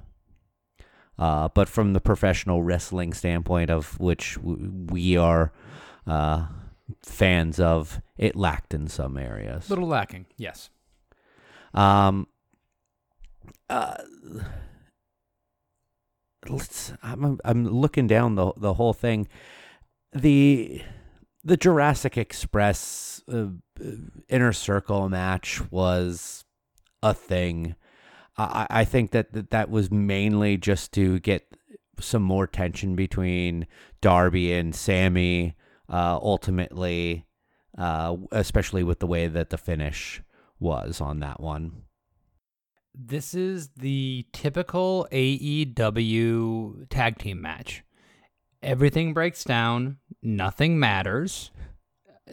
[1.19, 5.51] Uh, but from the professional wrestling standpoint, of which w- we are
[6.05, 6.45] uh,
[7.03, 9.67] fans of, it lacked in some areas.
[9.69, 10.69] Little lacking, yes.
[11.73, 12.27] Um,
[13.69, 13.95] uh,
[16.49, 16.93] let's.
[17.03, 19.27] I'm I'm looking down the the whole thing.
[20.13, 20.81] The
[21.43, 23.47] the Jurassic Express uh,
[23.79, 23.91] uh,
[24.29, 26.45] inner circle match was
[27.03, 27.75] a thing.
[28.37, 31.47] I I think that that, that was mainly just to get
[31.99, 33.67] some more tension between
[34.01, 35.55] Darby and Sammy.
[35.89, 37.25] Uh, ultimately,
[37.77, 40.21] uh, especially with the way that the finish
[40.59, 41.83] was on that one.
[42.99, 47.83] This is the typical AEW tag team match.
[48.63, 51.51] Everything breaks down, nothing matters.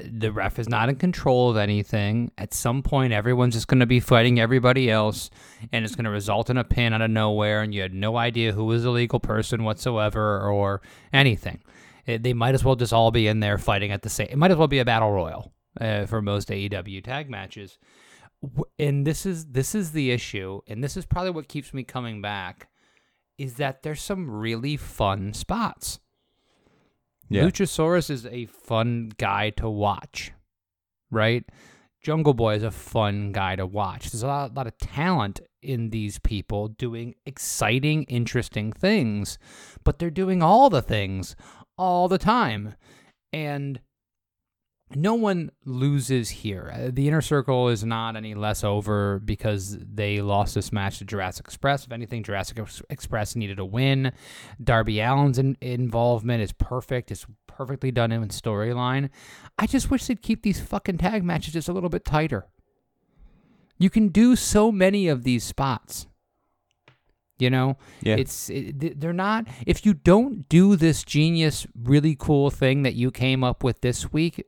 [0.02, 2.32] The ref is not in control of anything.
[2.38, 5.30] At some point, everyone's just going to be fighting everybody else,
[5.70, 8.16] and it's going to result in a pin out of nowhere, and you had no
[8.16, 10.80] idea who was the legal person whatsoever or
[11.12, 11.62] anything.
[12.06, 14.28] It- they might as well just all be in there fighting at the same.
[14.30, 17.78] It might as well be a battle royal uh, for most AEW tag matches
[18.78, 22.20] and this is this is the issue and this is probably what keeps me coming
[22.22, 22.68] back
[23.38, 26.00] is that there's some really fun spots.
[27.28, 27.44] Yeah.
[27.44, 30.32] luchasaurus is a fun guy to watch
[31.10, 31.44] right?
[32.02, 34.10] Jungle boy is a fun guy to watch.
[34.10, 39.38] There's a lot, lot of talent in these people doing exciting interesting things
[39.84, 41.34] but they're doing all the things
[41.78, 42.74] all the time.
[43.32, 43.80] And
[44.94, 46.70] no one loses here.
[46.72, 51.04] Uh, The inner circle is not any less over because they lost this match to
[51.04, 51.84] Jurassic Express.
[51.86, 54.12] If anything, Jurassic Ex- Express needed a win.
[54.62, 57.10] Darby Allin's in- involvement is perfect.
[57.10, 59.10] It's perfectly done in storyline.
[59.58, 62.46] I just wish they'd keep these fucking tag matches just a little bit tighter.
[63.78, 66.06] You can do so many of these spots.
[67.38, 68.16] You know, Yeah.
[68.16, 69.46] it's it, they're not.
[69.66, 74.12] If you don't do this genius, really cool thing that you came up with this
[74.12, 74.44] week,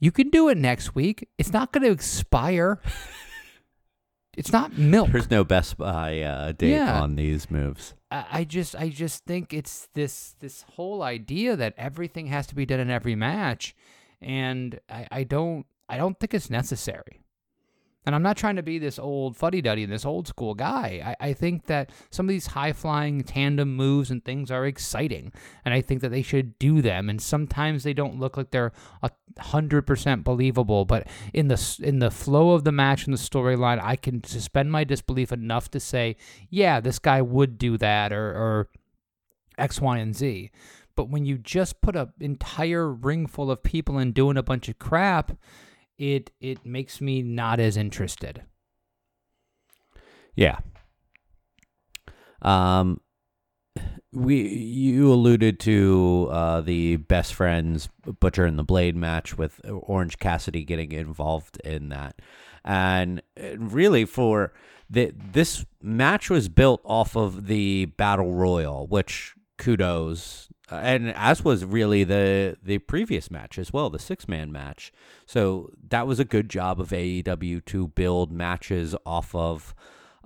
[0.00, 1.28] you can do it next week.
[1.38, 2.78] It's not going to expire.
[4.36, 5.10] it's not milk.
[5.12, 7.00] There's no Best by uh, date Yeah.
[7.00, 7.94] on these moves.
[8.10, 12.54] I I just I just think it's this this whole idea that everything has to
[12.54, 13.74] be done in every match,
[14.20, 17.20] and I, I don't I don't think it's necessary.
[18.06, 21.16] And I'm not trying to be this old fuddy duddy, and this old school guy.
[21.20, 25.32] I, I think that some of these high flying tandem moves and things are exciting,
[25.64, 27.10] and I think that they should do them.
[27.10, 31.98] And sometimes they don't look like they're a hundred percent believable, but in the in
[31.98, 35.80] the flow of the match and the storyline, I can suspend my disbelief enough to
[35.80, 36.16] say,
[36.48, 38.68] yeah, this guy would do that, or or
[39.58, 40.52] X, Y, and Z.
[40.94, 44.68] But when you just put an entire ring full of people and doing a bunch
[44.68, 45.32] of crap,
[45.98, 48.42] it it makes me not as interested.
[50.34, 50.58] Yeah.
[52.42, 53.00] Um,
[54.12, 57.88] we you alluded to uh, the best friends
[58.20, 62.20] Butcher and the Blade match with Orange Cassidy getting involved in that,
[62.64, 64.52] and uh, really for
[64.88, 70.45] the this match was built off of the battle royal, which kudos.
[70.70, 74.92] Uh, And as was really the the previous match as well, the six man match.
[75.26, 79.74] So that was a good job of AEW to build matches off of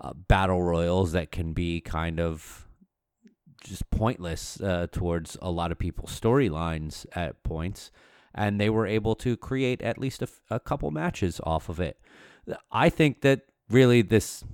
[0.01, 2.67] uh, battle royals that can be kind of
[3.63, 7.91] just pointless uh, towards a lot of people's storylines at points,
[8.35, 11.99] and they were able to create at least a, a couple matches off of it.
[12.73, 14.45] I think that really this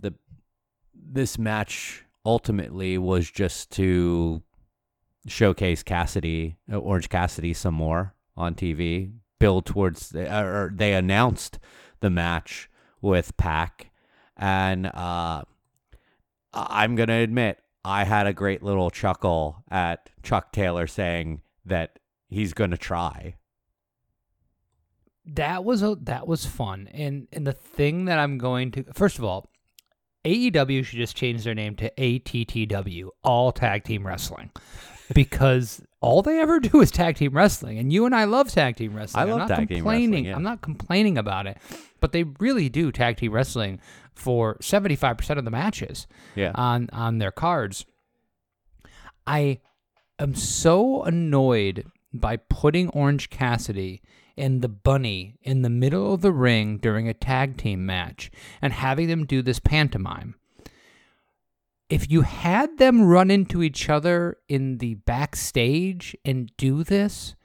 [0.00, 0.14] the
[0.94, 4.42] this match ultimately was just to
[5.26, 9.12] showcase Cassidy, uh, Orange Cassidy, some more on TV.
[9.38, 11.58] Build towards, or they announced
[12.00, 12.70] the match
[13.02, 13.90] with Pac,
[14.34, 15.42] and uh,
[16.54, 22.54] I'm gonna admit I had a great little chuckle at Chuck Taylor saying that he's
[22.54, 23.36] gonna try.
[25.26, 26.88] That was a that was fun.
[26.92, 29.50] And and the thing that I'm going to first of all,
[30.24, 34.50] AEW should just change their name to ATTW, All Tag Team Wrestling.
[35.14, 38.76] Because all they ever do is tag team wrestling, and you and I love tag
[38.76, 39.20] team wrestling.
[39.20, 40.34] I I'm love not tag team wrestling, yeah.
[40.36, 41.58] I'm not complaining about it,
[42.00, 43.80] but they really do tag team wrestling
[44.14, 46.52] for 75 percent of the matches Yeah.
[46.54, 47.84] on on their cards.
[49.26, 49.60] I
[50.18, 54.00] am so annoyed by putting Orange Cassidy
[54.38, 58.30] and the bunny in the middle of the ring during a tag team match
[58.62, 60.34] and having them do this pantomime.
[61.88, 67.36] If you had them run into each other in the backstage and do this,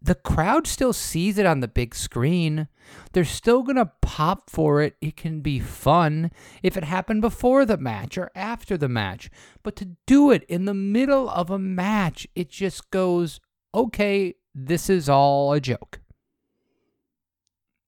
[0.00, 2.68] the crowd still sees it on the big screen.
[3.12, 4.96] They're still going to pop for it.
[5.00, 6.30] It can be fun
[6.62, 9.30] if it happened before the match or after the match.
[9.62, 13.40] But to do it in the middle of a match, it just goes,
[13.74, 16.00] okay, this is all a joke.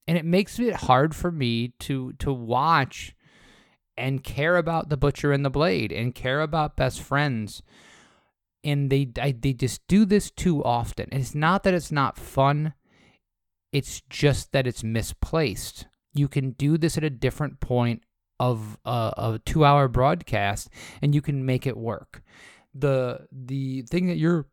[0.09, 3.15] And it makes it hard for me to to watch
[4.01, 7.63] and care about the butcher and the blade and care about best friends
[8.63, 11.09] and they I, they just do this too often.
[11.11, 12.75] And it's not that it's not fun;
[13.73, 15.87] it's just that it's misplaced.
[16.15, 18.03] You can do this at a different point
[18.39, 20.69] of uh, a two-hour broadcast,
[21.03, 22.23] and you can make it work.
[22.75, 24.47] the The thing that you're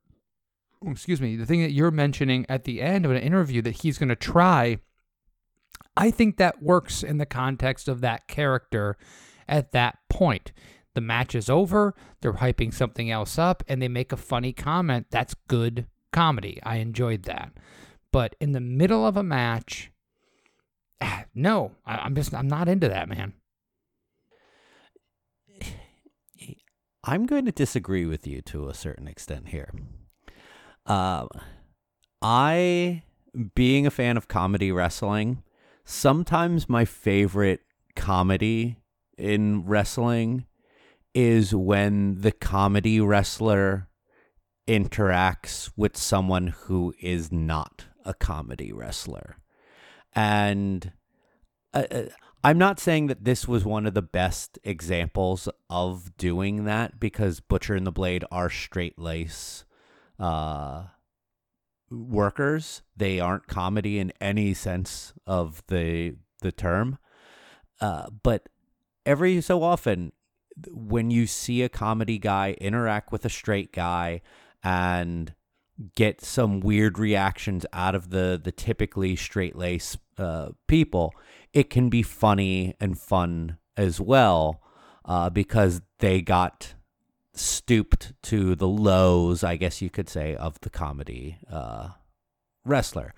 [0.85, 3.97] excuse me, the thing that you're mentioning at the end of an interview that he's
[3.97, 4.77] going to try,
[5.95, 8.95] I think that works in the context of that character
[9.47, 10.51] at that point
[10.97, 15.05] the match is over, they're hyping something else up, and they make a funny comment.
[15.11, 16.59] That's good comedy.
[16.63, 17.51] I enjoyed that.
[18.11, 19.91] But in the middle of a match,
[21.35, 23.33] no, I, I'm just I'm not into that, man.
[27.03, 29.71] I'm going to disagree with you to a certain extent here.
[30.87, 31.27] Uh,
[32.23, 33.03] I,
[33.53, 35.43] being a fan of comedy wrestling,
[35.85, 37.61] sometimes my favorite
[37.95, 38.77] comedy
[39.17, 40.45] in wrestling
[41.13, 43.87] is when the comedy wrestler
[44.67, 49.37] interacts with someone who is not a comedy wrestler.
[50.13, 50.91] And
[51.73, 52.03] uh, uh,
[52.43, 57.39] I'm not saying that this was one of the best examples of doing that because
[57.39, 59.65] Butcher and the Blade are straight lace
[60.19, 60.83] uh,
[61.89, 62.83] workers.
[62.95, 66.99] They aren't comedy in any sense of the the term.
[67.81, 68.47] Uh, but
[69.07, 70.11] every so often,
[70.69, 74.21] when you see a comedy guy interact with a straight guy
[74.63, 75.33] and
[75.95, 81.13] get some weird reactions out of the the typically straight lace uh, people,
[81.53, 84.61] it can be funny and fun as well
[85.05, 86.73] uh, because they got
[87.33, 91.89] stooped to the lows, I guess you could say, of the comedy uh,
[92.65, 93.13] wrestler.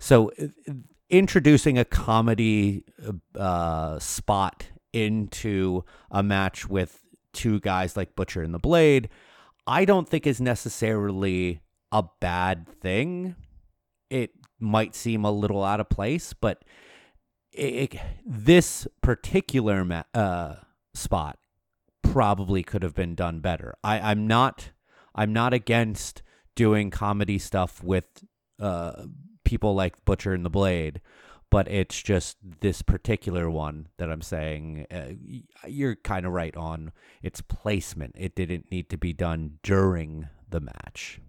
[0.00, 0.72] So uh,
[1.08, 2.84] introducing a comedy
[3.38, 9.08] uh, spot into a match with two guys like Butcher and the Blade,
[9.66, 11.60] I don't think is necessarily
[11.92, 13.36] a bad thing.
[14.08, 16.64] It might seem a little out of place, but
[17.52, 20.56] it, it, this particular ma- uh,
[20.94, 21.38] spot
[22.02, 23.74] probably could have been done better.
[23.84, 24.70] I, I'm not
[25.14, 26.22] I'm not against
[26.54, 28.04] doing comedy stuff with
[28.60, 29.04] uh,
[29.44, 31.00] people like Butcher and the Blade,
[31.50, 36.92] but it's just this particular one that I'm saying uh, you're kind of right on
[37.22, 38.14] its placement.
[38.16, 41.20] It didn't need to be done during the match.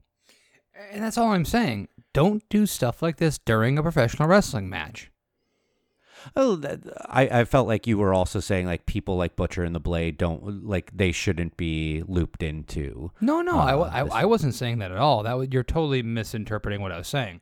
[0.92, 1.88] And that's all I'm saying.
[2.14, 5.12] Don't do stuff like this during a professional wrestling match.
[6.36, 6.62] Oh,
[7.08, 10.18] I, I felt like you were also saying like people like Butcher and the Blade
[10.18, 13.12] don't like they shouldn't be looped into.
[13.22, 15.24] No, no, uh, I, I, I wasn't saying that at all.
[15.24, 17.42] That was, you're totally misinterpreting what I was saying.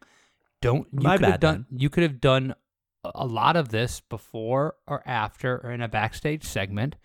[0.62, 1.80] Don't you My could have bad, done then.
[1.80, 2.56] you could have done
[3.04, 6.96] a lot of this before or after or in a backstage segment,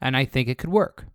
[0.00, 1.06] and I think it could work.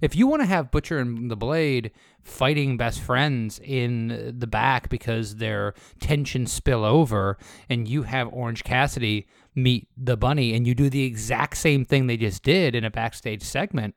[0.00, 4.88] If you want to have Butcher and the Blade fighting best friends in the back
[4.88, 10.74] because their tensions spill over, and you have Orange Cassidy meet the bunny, and you
[10.74, 13.94] do the exact same thing they just did in a backstage segment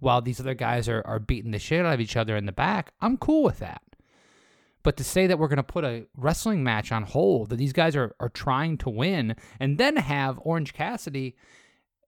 [0.00, 2.52] while these other guys are, are beating the shit out of each other in the
[2.52, 3.82] back, I'm cool with that.
[4.88, 7.74] But to say that we're going to put a wrestling match on hold, that these
[7.74, 11.36] guys are, are trying to win, and then have Orange Cassidy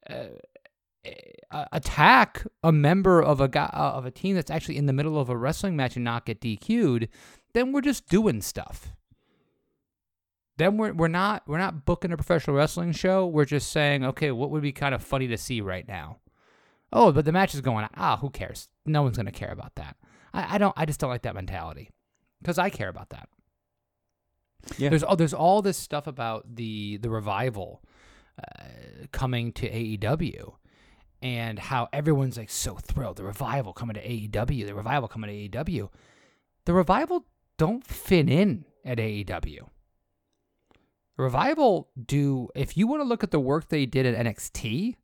[0.08, 0.28] uh,
[1.72, 5.20] attack a member of a guy, uh, of a team that's actually in the middle
[5.20, 7.08] of a wrestling match and not get DQ'd,
[7.52, 8.94] then we're just doing stuff.
[10.56, 13.26] Then we're we're not we're not booking a professional wrestling show.
[13.26, 16.20] We're just saying, okay, what would be kind of funny to see right now?
[16.94, 17.90] Oh, but the match is going on.
[17.98, 18.70] Ah, who cares?
[18.86, 19.98] No one's going to care about that.
[20.32, 20.72] I, I don't.
[20.78, 21.90] I just don't like that mentality
[22.40, 23.28] because I care about that.
[24.78, 24.90] Yeah.
[24.90, 27.82] There's all there's all this stuff about the the revival
[28.38, 28.64] uh,
[29.12, 30.54] coming to AEW,
[31.22, 33.16] and how everyone's like so thrilled.
[33.16, 34.66] The revival coming to AEW.
[34.66, 35.88] The revival coming to AEW.
[36.66, 37.26] The revival
[37.56, 39.68] don't fit in at AEW.
[41.16, 44.96] Revival do if you want to look at the work they did at NXT,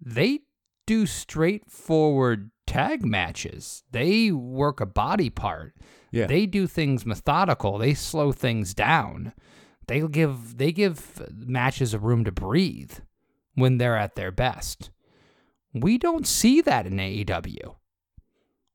[0.00, 0.40] they
[0.86, 3.82] do straightforward tag matches.
[3.90, 5.74] They work a body part.
[6.10, 6.26] Yeah.
[6.26, 7.78] They do things methodical.
[7.78, 9.32] They slow things down.
[9.88, 12.92] They give they give matches a room to breathe
[13.54, 14.90] when they're at their best.
[15.74, 17.76] We don't see that in AEW.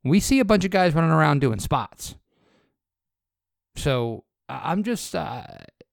[0.04, 2.16] We see a bunch of guys running around doing spots.
[3.76, 5.44] So I'm just uh,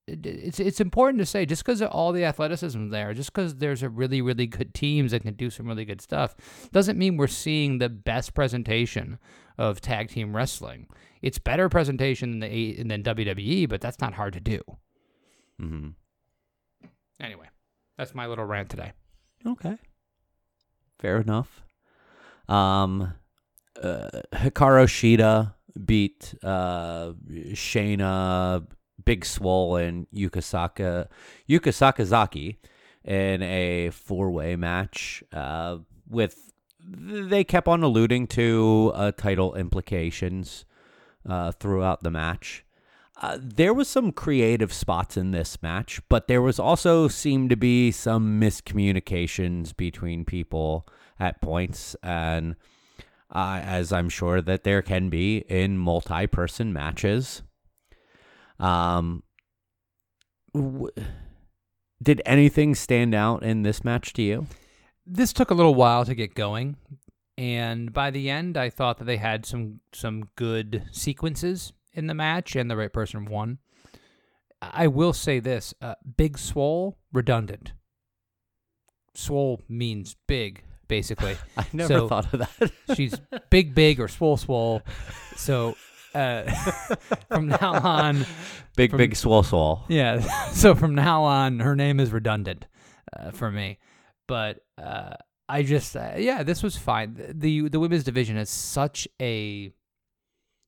[0.07, 3.83] it's it's important to say just because of all the athleticism there, just because there's
[3.83, 6.35] a really really good teams that can do some really good stuff,
[6.73, 9.19] doesn't mean we're seeing the best presentation
[9.57, 10.87] of tag team wrestling.
[11.23, 14.61] It's better presentation than the than WWE, but that's not hard to do.
[15.61, 15.91] Mm-hmm.
[17.21, 17.49] Anyway,
[17.97, 18.93] that's my little rant today.
[19.47, 19.77] Okay.
[20.99, 21.63] Fair enough.
[22.49, 23.15] Um,
[23.83, 28.67] uh, Hikaru Shida beat uh, Shayna,
[29.05, 31.09] Big Swole, and Yukasaka
[31.49, 32.57] Yuka Sakazaki
[33.05, 35.23] in a four-way match.
[35.33, 35.79] Uh,
[36.09, 36.53] with
[36.87, 40.65] they kept on alluding to uh, title implications
[41.29, 42.65] uh, throughout the match.
[43.23, 47.57] Uh, there was some creative spots in this match, but there was also seemed to
[47.57, 50.87] be some miscommunications between people
[51.21, 52.57] at points, and
[53.31, 57.43] uh, as I'm sure that there can be in multi-person matches.
[58.61, 59.23] Um,
[60.55, 60.91] w-
[62.03, 64.47] did anything stand out in this match to you?
[65.07, 66.77] this took a little while to get going,
[67.37, 72.15] and by the end, I thought that they had some some good sequences in the
[72.15, 73.59] match, and the right person won.
[74.63, 77.73] I will say this: uh, Big Swole redundant.
[79.15, 81.37] Swole means big, basically.
[81.57, 82.73] I never So- thought of that.
[82.97, 83.15] She's
[83.51, 84.81] big, big, or swole, swole.
[85.37, 85.77] So
[86.15, 86.45] uh,
[87.29, 88.25] from now on,
[88.77, 89.85] big, from- big swole swole.
[89.89, 90.21] yeah.
[90.53, 92.67] So from now on, her name is redundant
[93.17, 93.79] uh, for me.
[94.27, 95.15] But uh,
[95.49, 97.17] I just, uh, yeah, this was fine.
[97.35, 99.73] the The women's division is such a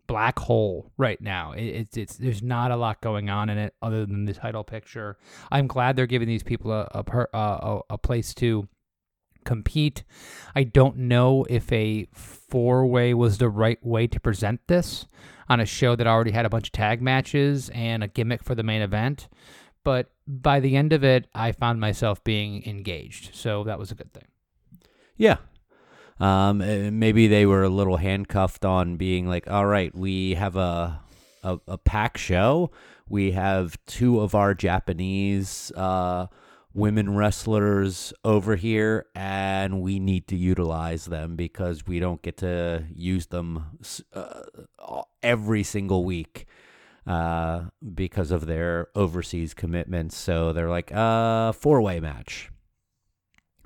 [0.06, 1.52] black hole right now.
[1.52, 4.62] It, it's it's there's not a lot going on in it other than the title
[4.64, 5.16] picture.
[5.50, 8.68] I'm glad they're giving these people a a, per, a, a place to
[9.46, 10.04] compete.
[10.54, 15.06] I don't know if a four way was the right way to present this
[15.48, 18.54] on a show that already had a bunch of tag matches and a gimmick for
[18.54, 19.28] the main event.
[19.84, 23.34] But by the end of it, I found myself being engaged.
[23.34, 24.26] So that was a good thing.
[25.16, 25.36] Yeah.
[26.18, 30.56] Um, uh, maybe they were a little handcuffed on being like, all right, we have
[30.56, 31.00] a
[31.46, 32.70] a, a pack show.
[33.08, 36.26] We have two of our Japanese uh,
[36.76, 42.84] women wrestlers over here, and we need to utilize them because we don't get to
[42.94, 43.78] use them
[44.12, 44.42] uh,
[45.22, 46.46] every single week
[47.06, 47.62] uh,
[47.94, 50.16] because of their overseas commitments.
[50.16, 52.50] So they're like, uh, four way match.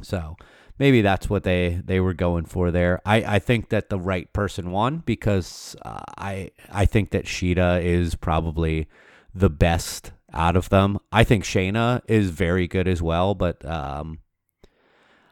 [0.02, 0.36] So
[0.78, 3.00] maybe that's what they they were going for there.
[3.04, 7.82] I I think that the right person won because uh, I I think that Shida
[7.82, 8.86] is probably
[9.34, 10.98] the best out of them.
[11.10, 14.18] I think Shayna is very good as well, but um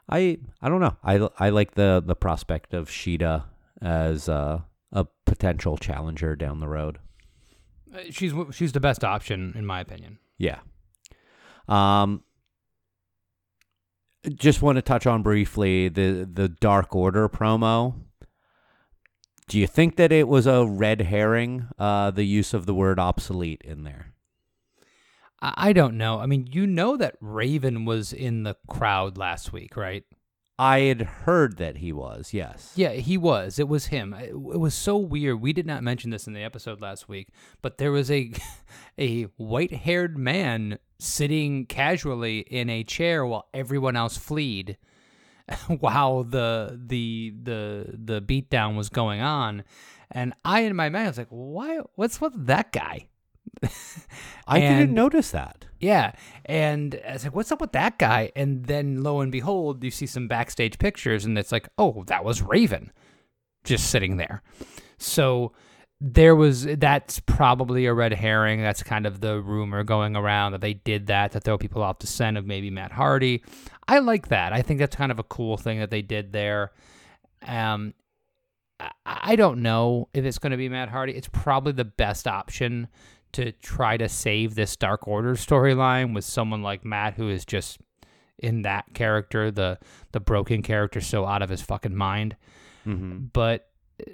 [0.09, 0.96] I I don't know.
[1.05, 3.44] I I like the the prospect of Shida
[3.82, 6.99] as uh, a potential challenger down the road.
[7.94, 10.18] Uh, She's she's the best option in my opinion.
[10.38, 10.61] Yeah.
[11.68, 12.22] Um
[14.34, 17.94] just want to touch on briefly the the Dark Order promo.
[19.46, 22.99] Do you think that it was a red herring uh the use of the word
[22.99, 24.14] obsolete in there?
[25.41, 26.20] I, I don't know.
[26.20, 30.05] I mean, you know that Raven was in the crowd last week, right?
[30.61, 32.34] I had heard that he was.
[32.34, 32.72] Yes.
[32.74, 33.61] Yeah, he was.
[33.61, 34.12] It was him.
[34.12, 35.41] It, was so weird.
[35.41, 37.28] We did not mention this in the episode last week,
[37.62, 38.32] but there was a
[38.99, 44.78] a white-haired man sitting casually in a chair while everyone else fled
[45.78, 49.62] while the the the the beatdown was going on.
[50.11, 53.09] And I in my mind was like, "Why what's with that guy?"
[54.46, 55.66] I didn't notice that.
[55.80, 56.12] Yeah.
[56.44, 58.32] And I was like, what's up with that guy?
[58.34, 62.24] And then lo and behold, you see some backstage pictures and it's like, oh, that
[62.24, 62.92] was Raven
[63.64, 64.42] just sitting there.
[64.99, 65.53] So
[66.01, 68.62] there was that's probably a red herring.
[68.62, 71.99] That's kind of the rumor going around that they did that to throw people off
[71.99, 73.42] the scent of maybe Matt Hardy.
[73.86, 74.53] I like that.
[74.53, 76.72] I think that's kind of a cool thing that they did there.
[77.46, 77.94] Um,
[79.05, 81.14] I don't know if it's going to be Matt Hardy.
[81.14, 82.86] It's probably the best option
[83.33, 87.79] to try to save this Dark Order storyline with someone like Matt, who is just
[88.39, 89.79] in that character, the
[90.12, 92.37] the broken character, so out of his fucking mind.
[92.87, 93.26] Mm-hmm.
[93.33, 93.68] But
[94.01, 94.12] uh,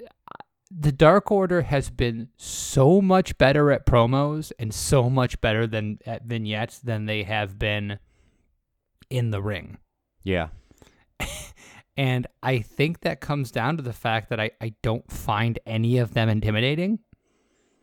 [0.70, 5.98] the Dark Order has been so much better at promos and so much better than
[6.06, 7.98] at vignettes than they have been
[9.10, 9.78] in the ring.
[10.22, 10.48] Yeah.
[11.96, 15.98] And I think that comes down to the fact that I, I don't find any
[15.98, 16.98] of them intimidating.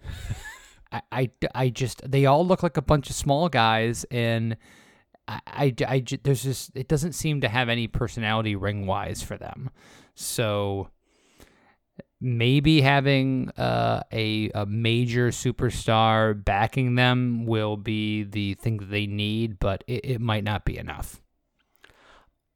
[0.92, 4.58] I, I, I just, they all look like a bunch of small guys, and
[5.28, 9.38] I, I, I there's just, it doesn't seem to have any personality ring wise for
[9.38, 9.70] them.
[10.16, 10.90] So
[12.20, 19.08] maybe having uh, a a major superstar backing them will be the thing that they
[19.08, 21.22] need, but it, it might not be enough.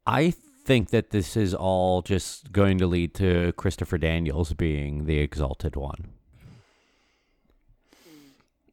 [0.06, 0.32] I
[0.64, 5.76] think that this is all just going to lead to Christopher Daniels being the exalted
[5.76, 6.10] one.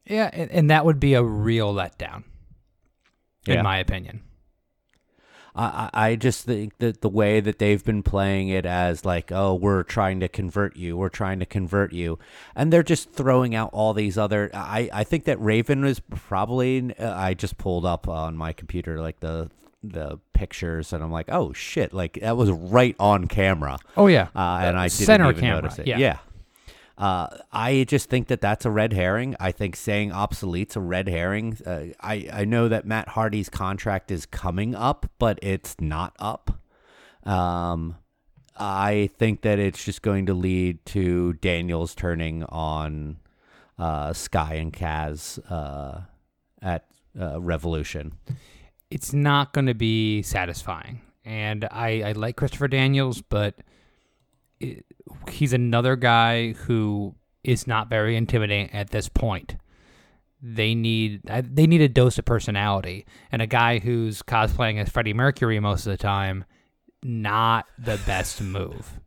[0.06, 2.24] Yeah, and, and that would be a real letdown,
[3.46, 3.62] in Yeah.
[3.62, 4.22] my opinion.
[5.56, 9.54] I, I just think that the way that they've been playing it as like, oh,
[9.54, 12.18] we're trying to convert you, we're trying to convert you,
[12.56, 14.50] and they're just throwing out all these other.
[14.52, 16.92] I I think that Raven was probably.
[16.98, 19.48] I just pulled up on my computer like the
[19.84, 23.78] the pictures, and I'm like, oh shit, like that was right on camera.
[23.96, 25.86] Oh yeah, uh, and I didn't center even camera, notice it.
[25.86, 26.18] yeah.
[26.96, 29.34] Uh, I just think that that's a red herring.
[29.40, 31.58] I think saying obsolete's a red herring.
[31.66, 36.60] Uh, I I know that Matt Hardy's contract is coming up, but it's not up.
[37.24, 37.96] Um,
[38.56, 43.16] I think that it's just going to lead to Daniels turning on
[43.78, 46.02] uh, Sky and Kaz uh,
[46.62, 46.84] at
[47.20, 48.12] uh, Revolution.
[48.90, 51.00] it's not going to be satisfying.
[51.24, 53.56] And I, I like Christopher Daniels, but
[54.60, 54.84] it,
[55.30, 59.56] he's another guy who is not very intimidating at this point.
[60.42, 65.14] They need they need a dose of personality, and a guy who's cosplaying as Freddie
[65.14, 66.44] Mercury most of the time,
[67.02, 69.00] not the best move.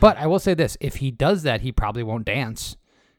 [0.00, 2.76] But I will say this: if he does that, he probably won't dance.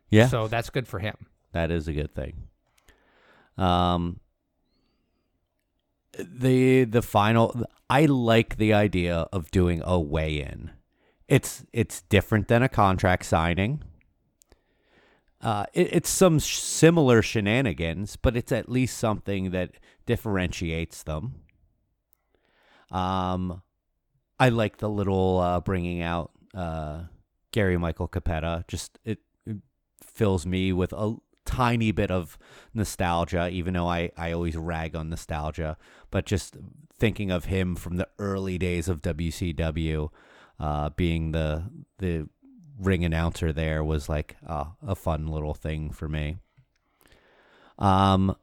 [0.10, 1.16] Yeah, So that's good for him.
[1.54, 2.48] That is a good thing.
[3.58, 4.20] Um
[6.18, 10.72] the the final I like the idea of doing a weigh in.
[11.28, 13.84] It's it's different than a contract signing.
[15.42, 19.72] Uh, it, it's some similar shenanigans, but it's at least something that
[20.06, 21.36] differentiates them.
[22.92, 23.62] Um,
[24.40, 27.04] I like the little uh, bringing out uh,
[27.52, 28.64] Gary Michael Cappetta.
[28.68, 29.58] Just it, it
[30.02, 31.16] fills me with a
[31.46, 32.38] tiny bit of
[32.74, 35.78] nostalgia, even though I, I always rag on nostalgia.
[36.12, 36.58] But just
[37.00, 40.10] thinking of him from the early days of WCW,
[40.60, 41.64] uh, being the
[42.00, 42.28] the
[42.80, 46.38] ring announcer there was like uh, a fun little thing for me.
[47.80, 48.36] Um,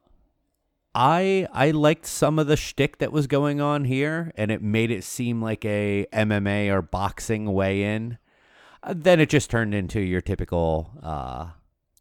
[0.93, 4.91] I I liked some of the shtick that was going on here, and it made
[4.91, 8.17] it seem like a MMA or boxing weigh in.
[8.81, 11.47] Uh, then it just turned into your typical uh,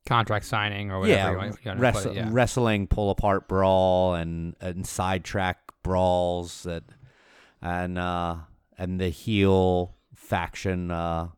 [0.07, 2.29] Contract signing or whatever yeah, you want, you to wrest- put it, yeah.
[2.31, 6.83] wrestling pull apart brawl and and sidetrack brawls that
[7.63, 8.37] and uh
[8.77, 9.94] and the heel
[10.25, 11.29] faction uh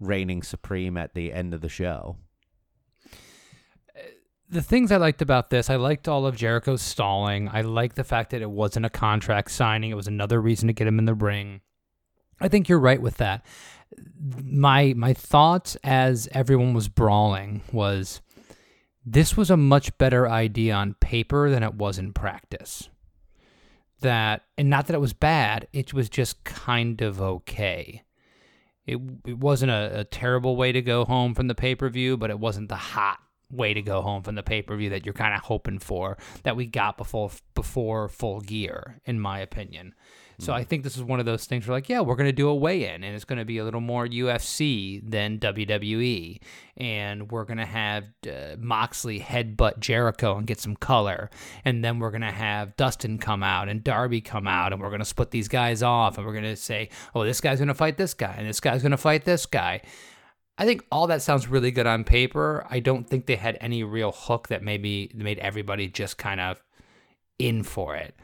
[0.00, 2.16] reigning supreme at the end of the show.
[4.48, 7.48] the things I liked about this, I liked all of Jericho's stalling.
[7.48, 9.90] I liked the fact that it wasn't a contract signing.
[9.90, 11.62] It was another reason to get him in the ring.
[12.40, 13.46] I think you're right with that.
[14.44, 18.20] My my thoughts as everyone was brawling was
[19.04, 22.88] this was a much better idea on paper than it was in practice.
[24.00, 28.02] That and not that it was bad, it was just kind of okay.
[28.86, 32.16] It it wasn't a, a terrible way to go home from the pay per view,
[32.16, 33.18] but it wasn't the hot
[33.50, 36.16] way to go home from the pay per view that you're kind of hoping for
[36.42, 39.94] that we got before before full gear, in my opinion.
[40.42, 42.48] So I think this is one of those things where like, yeah, we're gonna do
[42.48, 46.40] a weigh in, and it's gonna be a little more UFC than WWE,
[46.76, 51.30] and we're gonna have uh, Moxley headbutt Jericho and get some color,
[51.64, 55.04] and then we're gonna have Dustin come out and Darby come out, and we're gonna
[55.04, 58.34] split these guys off, and we're gonna say, oh, this guy's gonna fight this guy,
[58.36, 59.80] and this guy's gonna fight this guy.
[60.58, 62.66] I think all that sounds really good on paper.
[62.68, 66.60] I don't think they had any real hook that maybe made everybody just kind of
[67.38, 68.16] in for it.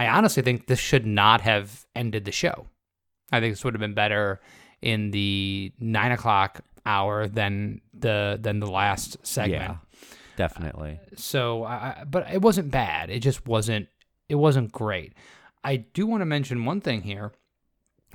[0.00, 2.66] I honestly think this should not have ended the show.
[3.32, 4.40] I think this would have been better
[4.80, 9.62] in the nine o'clock hour than the than the last segment.
[9.62, 9.76] Yeah,
[10.36, 10.98] definitely.
[11.16, 13.10] So, I, I- but it wasn't bad.
[13.10, 13.88] It just wasn't.
[14.28, 15.12] It wasn't great.
[15.62, 17.32] I do want to mention one thing here.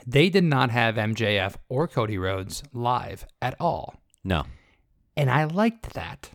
[0.08, 3.96] They did not have MJF or Cody Rhodes live at all.
[4.24, 4.46] No.
[5.16, 6.32] And I liked that.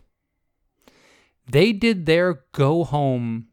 [1.49, 3.47] They did their go home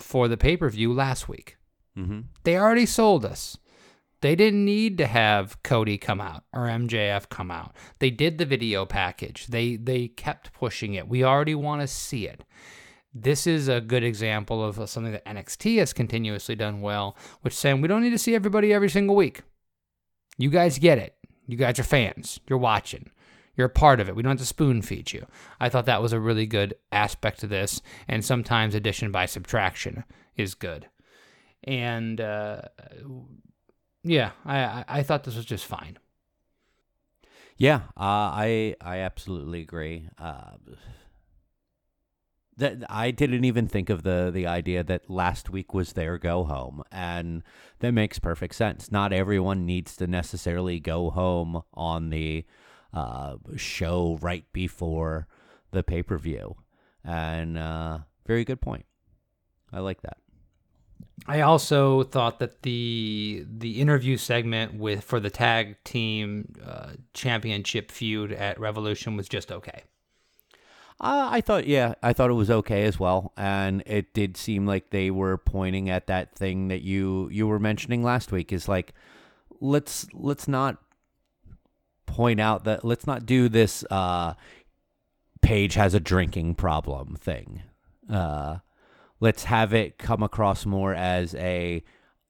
[0.00, 1.56] for the pay per view last week.
[1.96, 2.20] Mm-hmm.
[2.44, 3.58] They already sold us.
[4.20, 7.76] They didn't need to have Cody come out or MJF come out.
[8.00, 9.46] They did the video package.
[9.46, 11.08] They they kept pushing it.
[11.08, 12.44] We already want to see it.
[13.14, 17.58] This is a good example of something that NXT has continuously done well, which is
[17.58, 19.42] saying we don't need to see everybody every single week.
[20.36, 21.14] You guys get it.
[21.46, 22.38] You guys are fans.
[22.48, 23.10] You're watching.
[23.58, 24.14] You're a part of it.
[24.14, 25.26] We don't have to spoon feed you.
[25.58, 30.04] I thought that was a really good aspect to this, and sometimes addition by subtraction
[30.36, 30.86] is good.
[31.64, 32.62] And uh,
[34.04, 35.98] yeah, I, I thought this was just fine.
[37.56, 40.08] Yeah, uh, I I absolutely agree.
[40.16, 40.52] Uh,
[42.58, 46.44] that I didn't even think of the the idea that last week was their go
[46.44, 47.42] home, and
[47.80, 48.92] that makes perfect sense.
[48.92, 52.44] Not everyone needs to necessarily go home on the
[52.92, 55.26] uh, show right before
[55.70, 56.56] the pay per view,
[57.04, 58.86] and uh, very good point.
[59.72, 60.18] I like that.
[61.26, 67.90] I also thought that the the interview segment with for the tag team uh, championship
[67.90, 69.82] feud at Revolution was just okay.
[71.00, 74.66] Uh, I thought, yeah, I thought it was okay as well, and it did seem
[74.66, 78.52] like they were pointing at that thing that you you were mentioning last week.
[78.52, 78.94] Is like,
[79.60, 80.78] let's let's not
[82.08, 83.84] point out that let's not do this.
[83.90, 84.34] Uh,
[85.40, 87.62] Page has a drinking problem thing.
[88.10, 88.56] Uh,
[89.20, 91.84] let's have it come across more as a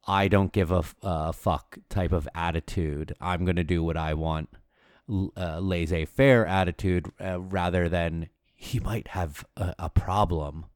[0.06, 3.14] I don't give a uh, fuck type of attitude.
[3.20, 4.50] I'm gonna do what I want,
[5.08, 10.66] uh, laissez faire attitude, uh, rather than he might have a, a problem.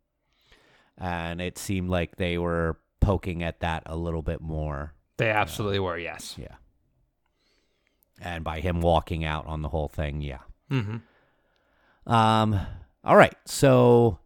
[0.97, 4.95] And it seemed like they were poking at that a little bit more.
[5.19, 6.37] They absolutely were, yes.
[6.39, 6.57] Yeah.
[8.25, 10.39] And by him walking out on the whole thing, yeah.
[10.71, 12.13] Mm-hmm.
[12.13, 12.61] Um.
[13.05, 13.35] All right.
[13.45, 14.19] So,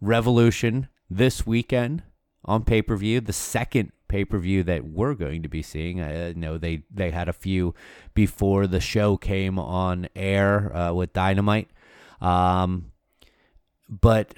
[0.00, 2.02] Revolution this weekend
[2.44, 6.00] on pay per view, the second pay per view that we're going to be seeing.
[6.02, 7.74] I know they they had a few
[8.14, 11.70] before the show came on air uh, with Dynamite,
[12.20, 12.92] um,
[13.88, 14.34] but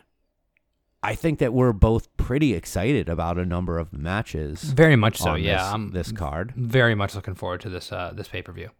[1.10, 4.62] I think that we're both pretty excited about a number of matches.
[4.62, 5.56] Very much so, yeah.
[5.58, 6.52] This, I'm this card.
[6.56, 8.70] very much looking forward to this uh, this pay per view.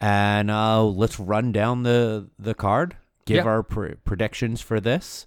[0.00, 2.96] and uh, let's run down the the card.
[3.26, 3.50] Give Yeah.
[3.50, 5.26] our pr- predictions for this,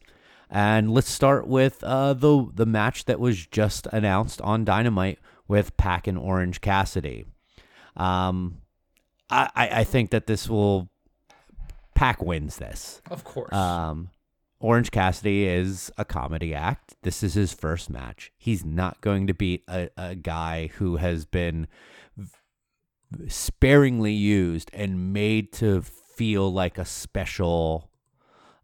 [0.49, 5.75] and let's start with uh, the the match that was just announced on Dynamite with
[5.77, 7.25] Pac and Orange Cassidy.
[7.95, 8.57] Um,
[9.29, 10.89] I I, I think that this will
[11.95, 13.01] Pac wins this.
[13.09, 13.53] Of course.
[13.53, 14.09] Um,
[14.59, 16.95] Orange Cassidy is a comedy act.
[17.03, 18.31] This is his first match.
[18.37, 21.67] He's not going to beat a, a guy who has been
[23.27, 27.89] sparingly used and made to feel like a special,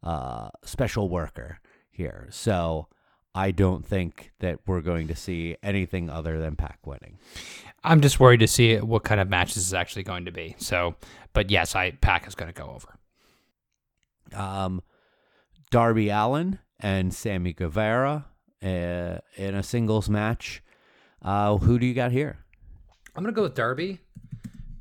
[0.01, 1.59] uh, special worker
[1.91, 2.27] here.
[2.31, 2.87] So
[3.35, 7.19] I don't think that we're going to see anything other than Pac winning.
[7.83, 10.55] I'm just worried to see what kind of match this is actually going to be.
[10.57, 10.95] So,
[11.33, 12.97] but yes, I Pac is going to go over.
[14.35, 14.81] um,
[15.73, 18.27] Darby Allin and Sammy Guevara
[18.61, 18.67] uh,
[19.37, 20.61] in a singles match.
[21.19, 22.37] Uh, who do you got here?
[23.15, 23.97] I'm going to go with Darby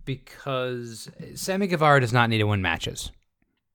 [0.04, 3.10] because Sammy Guevara does not need to win matches.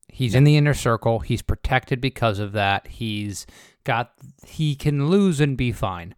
[0.07, 1.18] He's in the inner circle.
[1.18, 2.86] He's protected because of that.
[2.86, 3.47] He's
[3.84, 4.13] got
[4.45, 6.13] he can lose and be fine.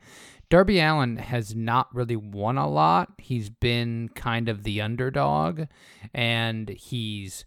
[0.49, 3.13] Darby Allin has not really won a lot.
[3.19, 5.61] He's been kind of the underdog
[6.13, 7.45] and he's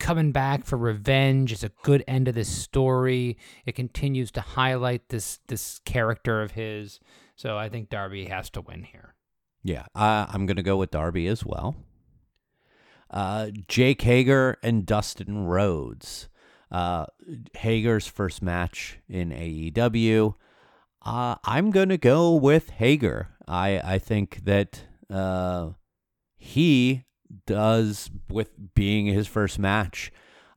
[0.00, 1.52] coming back for revenge.
[1.52, 3.38] is a good end of this story.
[3.64, 6.98] It continues to highlight this this character of his.
[7.36, 9.14] So I think Darby has to win here.
[9.62, 11.76] Yeah, I'm going to go with Darby as well.
[13.10, 16.28] Uh, Jake Hager and Dustin Rhodes.
[16.70, 17.06] Uh,
[17.54, 20.34] Hager's first match in AEW.
[21.02, 23.28] Uh, I'm going to go with Hager.
[23.48, 25.70] I, I think that uh,
[26.36, 27.04] he
[27.46, 30.12] does, with being his first match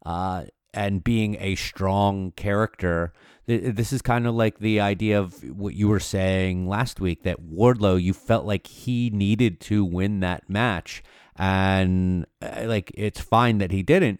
[0.05, 3.13] uh, and being a strong character,
[3.45, 7.41] this is kind of like the idea of what you were saying last week that
[7.41, 11.03] Wardlow, you felt like he needed to win that match.
[11.36, 14.19] And uh, like, it's fine that he didn't,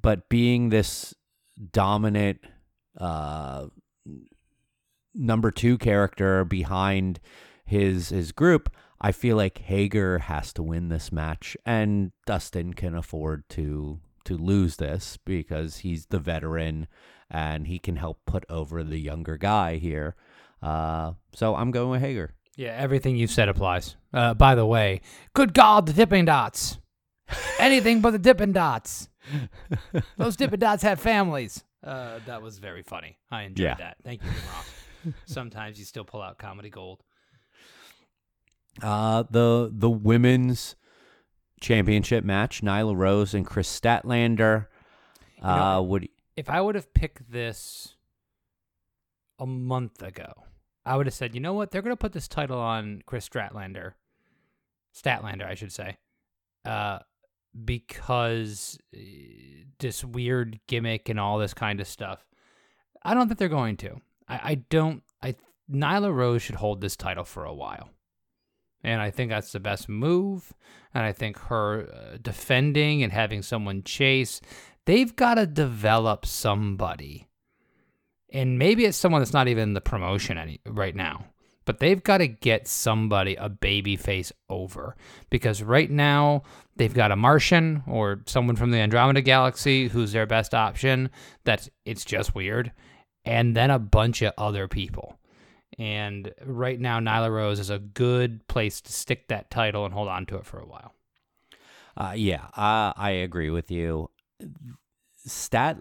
[0.00, 1.14] but being this
[1.72, 2.40] dominant,
[2.98, 3.66] uh,
[5.14, 7.20] number two character behind
[7.64, 8.74] his his group,
[9.04, 14.38] I feel like Hager has to win this match, and Dustin can afford to to
[14.38, 16.86] lose this because he's the veteran
[17.30, 20.16] and he can help put over the younger guy here.
[20.62, 22.32] Uh, so I'm going with Hager.
[22.56, 23.96] Yeah, everything you've said applies.
[24.14, 25.02] Uh, by the way,
[25.34, 26.78] good God, the dipping Dots.
[27.58, 29.10] Anything but the dipping Dots.
[30.16, 31.62] Those dipping Dots have families.
[31.82, 33.18] Uh, that was very funny.
[33.30, 33.74] I enjoyed Yeah.
[33.74, 33.96] that.
[34.04, 35.14] Thank you, Ross.
[35.26, 37.02] Sometimes you still pull out comedy gold.
[38.82, 40.76] Uh, the the women's
[41.60, 44.66] championship match, Nyla Rose and Kris Statlander.
[45.42, 47.94] Uh, know, would If I would have picked this
[49.38, 50.32] a month ago,
[50.84, 51.70] I would have said, you know what?
[51.70, 53.92] They're going to put this title on Kris Statlander,
[54.94, 55.96] Statlander, I should say.
[56.64, 56.98] Uh,
[57.64, 58.98] because uh,
[59.78, 62.26] this weird gimmick and all this kind of stuff.
[63.02, 64.00] I don't think they're going to.
[64.28, 65.02] I, I don't.
[65.22, 65.36] I
[65.70, 67.90] Nyla Rose should hold this title for a while.
[68.84, 70.52] And I think that's the best move.
[70.92, 74.40] And I think her uh, defending and having someone chase,
[74.84, 77.26] they've got to develop somebody.
[78.30, 81.24] And maybe it's someone that's not even in the promotion any right now.
[81.64, 84.96] But they've got to get somebody a baby face over
[85.30, 86.42] because right now
[86.76, 91.08] they've got a Martian or someone from the Andromeda Galaxy who's their best option.
[91.44, 92.70] That's it's just weird,
[93.24, 95.18] and then a bunch of other people.
[95.78, 100.08] And right now, Nyla Rose is a good place to stick that title and hold
[100.08, 100.94] on to it for a while.
[101.96, 104.10] Uh, yeah, uh, I agree with you.
[105.26, 105.78] Stat,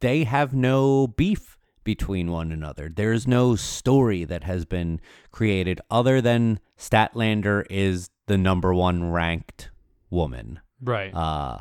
[0.00, 2.90] they have no beef between one another.
[2.94, 5.00] There's no story that has been
[5.30, 9.70] created other than Statlander is the number one ranked
[10.10, 10.60] woman.
[10.80, 11.12] Right.
[11.14, 11.58] Uh,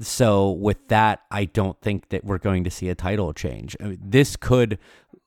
[0.00, 3.76] so with that, I don't think that we're going to see a title change.
[3.80, 4.78] I mean, this could,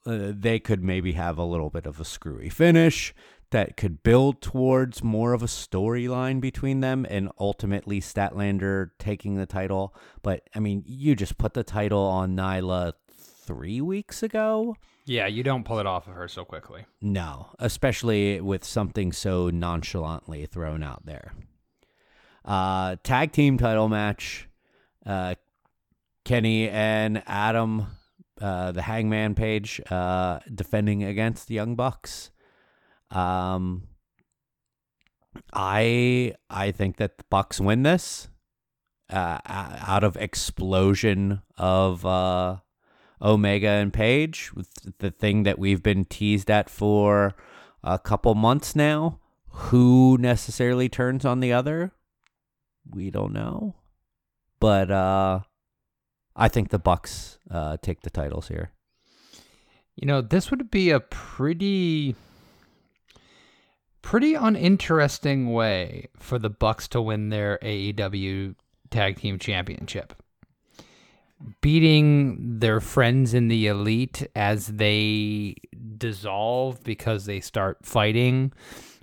[0.05, 3.13] uh, they could maybe have a little bit of a screwy finish
[3.51, 9.45] that could build towards more of a storyline between them and ultimately Statlander taking the
[9.45, 9.93] title.
[10.21, 14.75] But I mean, you just put the title on Nyla three weeks ago.
[15.05, 16.85] yeah, you don't pull it off of her so quickly.
[17.01, 21.33] No, especially with something so nonchalantly thrown out there.
[22.45, 24.47] Uh, tag team title match.
[25.05, 25.35] Uh,
[26.23, 27.87] Kenny and Adam,
[28.41, 32.31] uh, the Hangman Page, uh, defending against the Young Bucks.
[33.09, 33.87] Um,
[35.53, 38.27] I I think that the Bucks win this.
[39.09, 42.57] Uh, out of explosion of uh,
[43.21, 44.51] Omega and Page,
[44.99, 47.35] the thing that we've been teased at for
[47.83, 49.19] a couple months now.
[49.53, 51.91] Who necessarily turns on the other?
[52.89, 53.75] We don't know.
[54.61, 55.41] But uh
[56.35, 58.71] I think the Bucks uh take the titles here.
[59.95, 62.15] You know, this would be a pretty
[64.01, 68.55] pretty uninteresting way for the Bucks to win their AEW
[68.89, 70.13] Tag Team Championship.
[71.61, 75.55] Beating their friends in the elite as they
[75.97, 78.53] dissolve because they start fighting,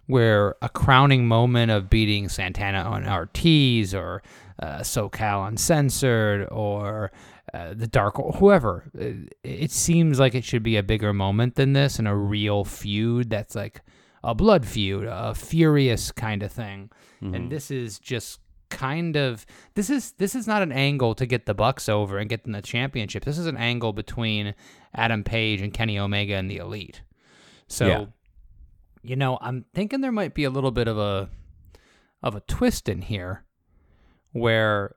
[0.06, 4.22] where a crowning moment of beating Santana on Ortiz or
[4.58, 7.12] uh, SoCal Uncensored or
[7.54, 8.90] uh, the Dark whoever.
[8.94, 12.64] It, it seems like it should be a bigger moment than this and a real
[12.64, 13.80] feud that's like
[14.24, 16.90] a blood feud, a furious kind of thing.
[17.20, 18.40] And this is just
[18.70, 22.28] kind of this is this is not an angle to get the Bucks over and
[22.28, 23.24] get them the championship.
[23.24, 24.54] This is an angle between
[24.94, 27.02] Adam Page and Kenny Omega and the Elite.
[27.66, 28.04] So Yeah.
[29.02, 31.28] you know, I'm thinking there might be a little bit of a
[32.22, 33.44] of a twist in here
[34.38, 34.94] where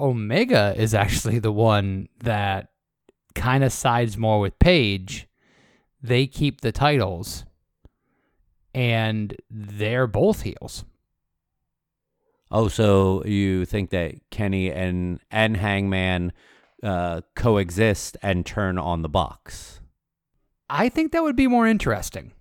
[0.00, 2.68] Omega is actually the one that
[3.34, 5.28] kind of sides more with Page.
[6.02, 7.44] They keep the titles
[8.74, 10.84] and they're both heels.
[12.50, 16.32] Oh, so you think that Kenny and and Hangman
[16.82, 19.80] uh coexist and turn on the Bucks?
[20.70, 22.32] I think that would be more interesting.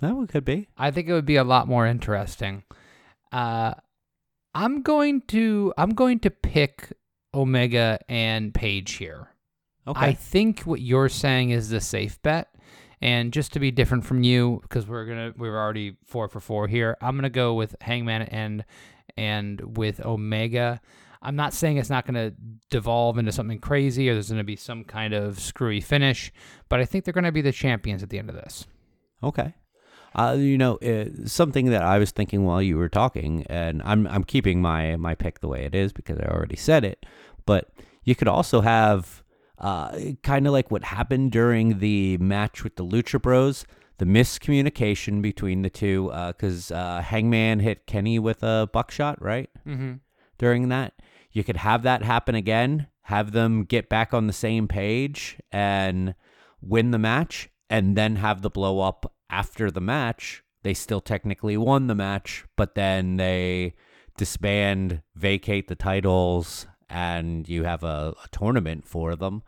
[0.00, 0.68] That would could be.
[0.76, 2.64] I think it would be a lot more interesting.
[3.30, 3.74] Uh,
[4.54, 6.92] I'm going to I'm going to pick
[7.34, 9.28] Omega and Page here.
[9.86, 10.06] Okay.
[10.06, 12.48] I think what you're saying is the safe bet.
[13.00, 16.68] And just to be different from you, because we're gonna we're already four for four
[16.68, 18.64] here, I'm gonna go with Hangman and
[19.16, 20.80] and with Omega.
[21.20, 22.32] I'm not saying it's not gonna
[22.70, 26.32] devolve into something crazy or there's gonna be some kind of screwy finish,
[26.70, 28.66] but I think they're gonna be the champions at the end of this.
[29.22, 29.54] Okay.
[30.14, 34.06] Uh, you know, uh, something that I was thinking while you were talking, and I'm
[34.06, 37.04] I'm keeping my my pick the way it is because I already said it.
[37.46, 37.70] But
[38.04, 39.24] you could also have
[39.58, 43.66] uh, kind of like what happened during the match with the Lucha Bros,
[43.98, 49.50] the miscommunication between the two, because uh, Hangman hit Kenny with a buckshot, right?
[49.66, 49.94] Mm-hmm.
[50.38, 50.92] during that.
[51.32, 56.14] You could have that happen again, have them get back on the same page and
[56.60, 60.42] win the match, and then have the blow up after the match.
[60.62, 63.74] They still technically won the match, but then they
[64.16, 69.42] disband, vacate the titles, and you have a, a tournament for them.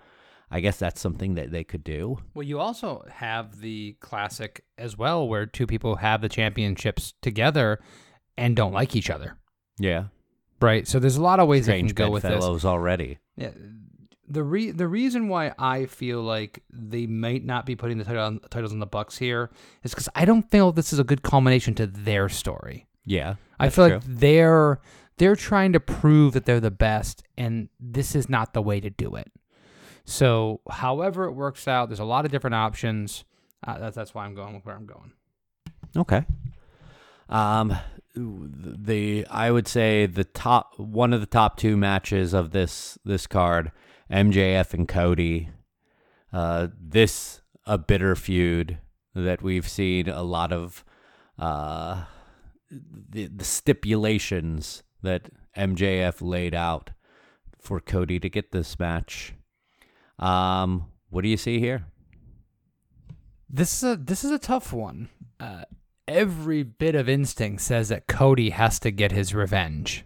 [0.50, 2.18] I guess that's something that they could do.
[2.34, 7.80] Well, you also have the classic as well, where two people have the championships together
[8.36, 9.38] and don't like each other,
[9.78, 10.04] Yeah.
[10.60, 10.86] right?
[10.86, 12.32] So there's a lot of ways Strange they can go with this.
[12.32, 13.18] bedfellows already.
[13.36, 13.50] Yeah,
[14.28, 18.24] the re- the reason why I feel like they might not be putting the title
[18.24, 19.50] on, titles on the Bucks here
[19.82, 22.86] is because I don't feel this is a good culmination to their story.
[23.04, 23.36] Yeah.
[23.58, 23.96] I feel true.
[23.96, 24.80] like they're
[25.18, 28.90] they're trying to prove that they're the best, and this is not the way to
[28.90, 29.30] do it.
[30.04, 33.24] So, however it works out, there's a lot of different options.
[33.66, 35.12] Uh, that's that's why I'm going with where I'm going.
[35.96, 36.24] Okay.
[37.28, 37.76] Um,
[38.14, 43.26] the I would say the top one of the top two matches of this this
[43.26, 43.72] card,
[44.10, 45.50] MJF and Cody.
[46.32, 48.78] Uh, this a bitter feud
[49.14, 50.84] that we've seen a lot of
[51.38, 52.04] uh,
[52.70, 56.90] the, the stipulations that MJF laid out
[57.58, 59.34] for Cody to get this match.
[60.18, 61.86] Um, what do you see here?
[63.48, 65.08] This is a this is a tough one.
[65.38, 65.64] Uh,
[66.08, 70.04] every bit of instinct says that Cody has to get his revenge.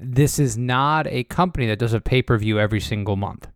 [0.00, 3.48] This is not a company that does a pay per view every single month.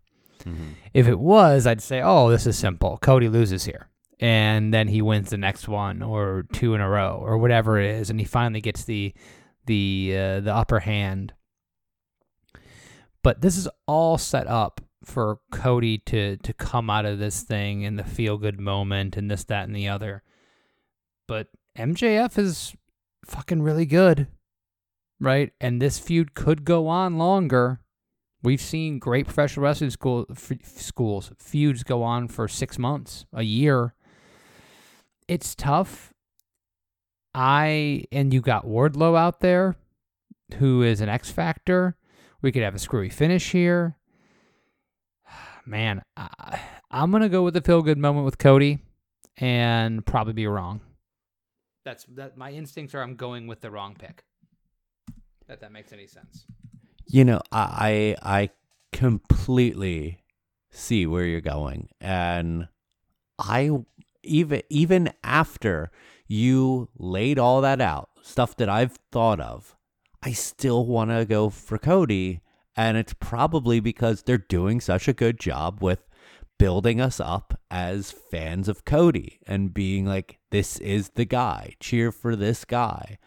[0.92, 2.98] If it was, I'd say, oh, this is simple.
[2.98, 3.88] Cody loses here.
[4.20, 7.90] And then he wins the next one or two in a row or whatever it
[7.90, 9.12] is, and he finally gets the
[9.66, 11.32] the uh, the upper hand.
[13.22, 17.82] But this is all set up for Cody to to come out of this thing
[17.82, 20.22] in the feel good moment and this, that, and the other.
[21.26, 22.74] But MJF is
[23.24, 24.28] fucking really good,
[25.24, 25.52] right?
[25.60, 27.80] And this feud could go on longer.
[28.42, 33.42] We've seen great professional wrestling school f- schools feuds go on for six months, a
[33.42, 33.94] year.
[35.26, 36.12] It's tough.
[37.34, 39.76] I and you got Wardlow out there,
[40.58, 41.96] who is an X factor.
[42.42, 43.96] We could have a screwy finish here.
[45.66, 46.60] Man, I,
[46.90, 48.78] I'm gonna go with the feel good moment with Cody,
[49.38, 50.82] and probably be wrong.
[51.84, 52.36] That's that.
[52.36, 54.24] My instincts are I'm going with the wrong pick.
[55.46, 56.46] That that makes any sense.
[57.06, 58.50] You know, I I
[58.92, 60.20] completely
[60.70, 62.68] see where you're going, and
[63.38, 63.70] I
[64.22, 65.90] even even after
[66.26, 69.76] you laid all that out, stuff that I've thought of,
[70.22, 72.40] I still want to go for Cody,
[72.76, 76.00] and it's probably because they're doing such a good job with
[76.58, 82.10] building us up as fans of Cody and being like, this is the guy, cheer
[82.12, 83.18] for this guy.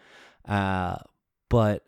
[0.48, 0.98] Uh,
[1.50, 1.88] but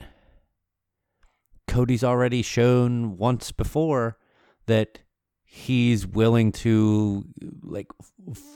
[1.69, 4.17] Cody's already shown once before
[4.65, 4.99] that
[5.43, 7.25] he's willing to
[7.63, 7.87] like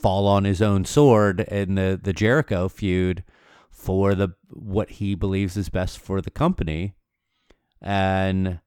[0.01, 3.23] fall on his own sword in the the Jericho feud
[3.71, 6.93] for the what he believes is best for the company.
[7.81, 8.59] And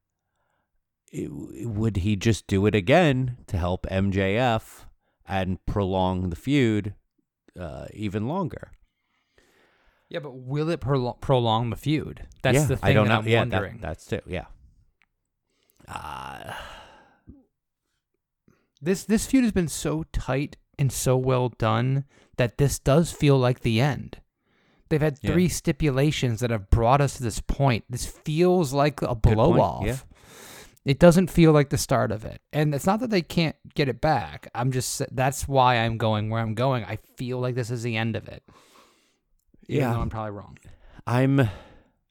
[1.13, 1.31] it-
[1.69, 4.87] would he just do it again to help MJF
[5.27, 6.95] and prolong the feud
[7.59, 8.71] uh, even longer
[10.09, 12.27] Yeah, but will it prolo- prolong the feud?
[12.43, 13.79] That's yeah, the thing I don't that know I'm yeah, that- wondering.
[13.81, 14.45] that's it yeah
[15.89, 16.53] uh,
[18.81, 22.05] This this feud has been so tight and so well done
[22.37, 24.21] that this does feel like the end.
[24.89, 25.33] They've had Yeah.
[25.33, 27.85] three stipulations that have brought us to this point.
[27.89, 29.87] This feels like a blow off.
[29.87, 29.97] yeah.
[30.85, 32.41] It doesn't feel like the start of it.
[32.53, 34.49] And it's not that they can't get it back.
[34.55, 36.85] I'm just that's why I'm going where I'm going.
[36.85, 38.45] I feel like this is the end of it.
[39.69, 39.97] Yeah.
[39.97, 40.59] I'm probably wrong.
[41.07, 41.49] I'm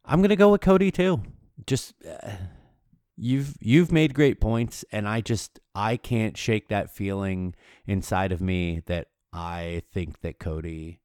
[0.06, 1.22] I'm gonna go with Cody too.
[1.66, 2.32] Just uh,
[3.18, 7.56] you've you've made great points, and I just I can't shake that feeling
[7.88, 11.02] inside of me that I think that Cody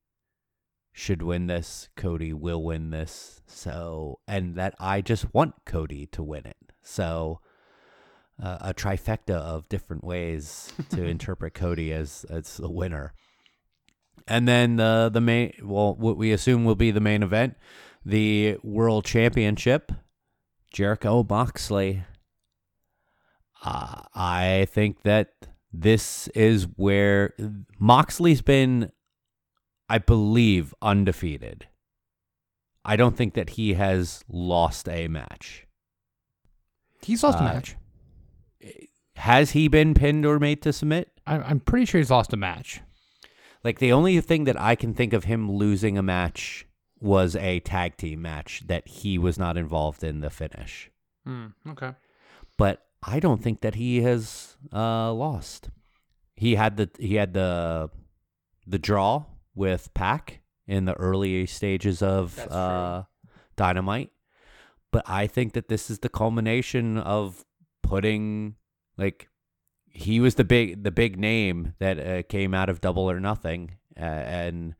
[0.93, 1.89] should win this.
[1.97, 3.43] Cody will win this.
[3.47, 6.57] So and that I just want Cody to win it.
[6.83, 7.41] So.
[8.43, 13.13] Uh, a trifecta of different ways to interpret Cody as as a winner.
[14.31, 17.57] And then the the main, well, what we assume will be the main event,
[18.07, 19.91] the World Championship,
[20.73, 22.05] Jericho Moxley.
[23.65, 25.33] Uh, I think that
[25.73, 27.35] this is where
[27.79, 28.93] Moxley's been,
[29.89, 31.67] I believe, undefeated.
[32.85, 35.67] I don't think that he has lost a match.
[37.03, 37.77] He's lost a Uh, match.
[39.17, 41.11] Has he been pinned or made to submit?
[41.27, 42.81] I'm, I'm pretty sure he's lost a match.
[43.63, 46.67] Like the only thing that I can think of him losing a match
[47.01, 50.91] was a tag team match that he was not involved in the finish.
[51.69, 51.93] okay.
[52.57, 55.71] But I don't think that he has uh, lost.
[56.37, 57.91] He had the he had the
[58.67, 63.05] the draw with Pac in the early stages of uh,
[63.57, 64.11] Dynamite.
[64.93, 67.45] But I think that this is the culmination of
[67.83, 68.57] putting
[68.97, 69.29] like
[70.01, 73.73] he was the big the big name that uh, came out of Double or Nothing,
[73.99, 74.75] uh, and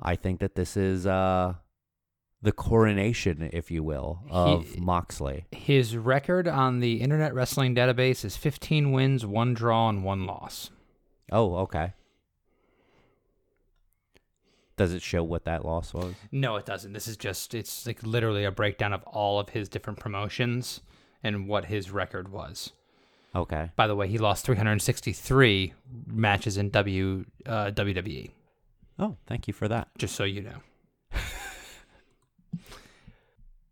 [0.00, 1.54] I think that this is uh,
[2.42, 5.46] the coronation, if you will, of He- Moxley.
[5.52, 10.70] His record on the Internet Wrestling Database is 15 wins, one draw, and one loss.
[11.30, 11.92] Oh, okay.
[14.76, 16.14] Does it show what that loss was?
[16.30, 16.92] No, it doesn't.
[16.92, 20.82] This is just, it's like literally a breakdown of all of his different promotions
[21.22, 22.72] and what his record was.
[23.34, 23.70] Okay.
[23.76, 25.74] By the way, he lost 363
[26.06, 28.30] matches in W uh, WWE,
[28.98, 29.88] Oh, thank you for that.
[29.98, 30.58] just so you know.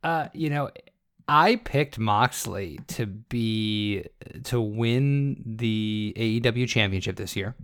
[0.02, 0.68] Uh, you know,
[1.26, 4.04] I picked Moxley to be
[4.44, 7.54] to win the AEW championship this year.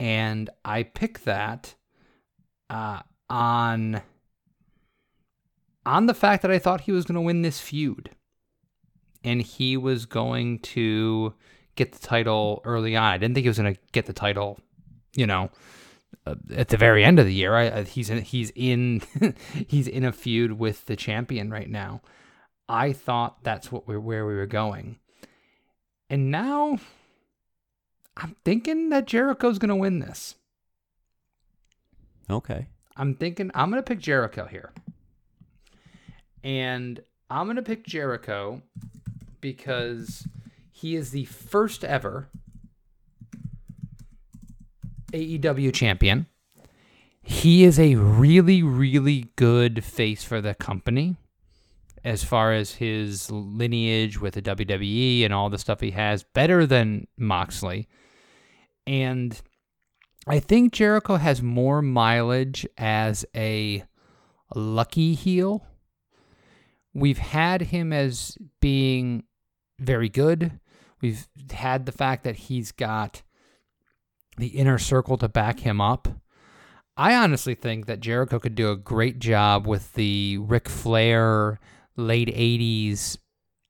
[0.00, 1.76] And I picked that
[2.70, 4.02] uh, on
[5.86, 8.10] on the fact that I thought he was going to win this feud.
[9.24, 11.34] And he was going to
[11.76, 13.04] get the title early on.
[13.04, 14.58] I didn't think he was going to get the title,
[15.14, 15.50] you know,
[16.26, 17.54] uh, at the very end of the year.
[17.54, 19.02] I, he's in, he's in
[19.66, 22.00] he's in a feud with the champion right now.
[22.68, 24.98] I thought that's what we where we were going,
[26.10, 26.78] and now
[28.16, 30.34] I'm thinking that Jericho's going to win this.
[32.28, 32.66] Okay.
[32.96, 34.72] I'm thinking I'm going to pick Jericho here.
[36.42, 37.00] And
[37.30, 38.62] I'm going to pick Jericho
[39.40, 40.26] because
[40.70, 42.28] he is the first ever
[45.12, 46.26] AEW champion.
[47.22, 51.16] He is a really, really good face for the company
[52.04, 56.64] as far as his lineage with the WWE and all the stuff he has, better
[56.64, 57.88] than Moxley.
[58.86, 59.38] And
[60.26, 63.84] I think Jericho has more mileage as a
[64.54, 65.66] lucky heel.
[66.94, 69.24] We've had him as being
[69.78, 70.58] very good.
[71.00, 73.22] We've had the fact that he's got
[74.36, 76.08] the inner circle to back him up.
[76.96, 81.60] I honestly think that Jericho could do a great job with the Ric Flair
[81.96, 83.18] late 80s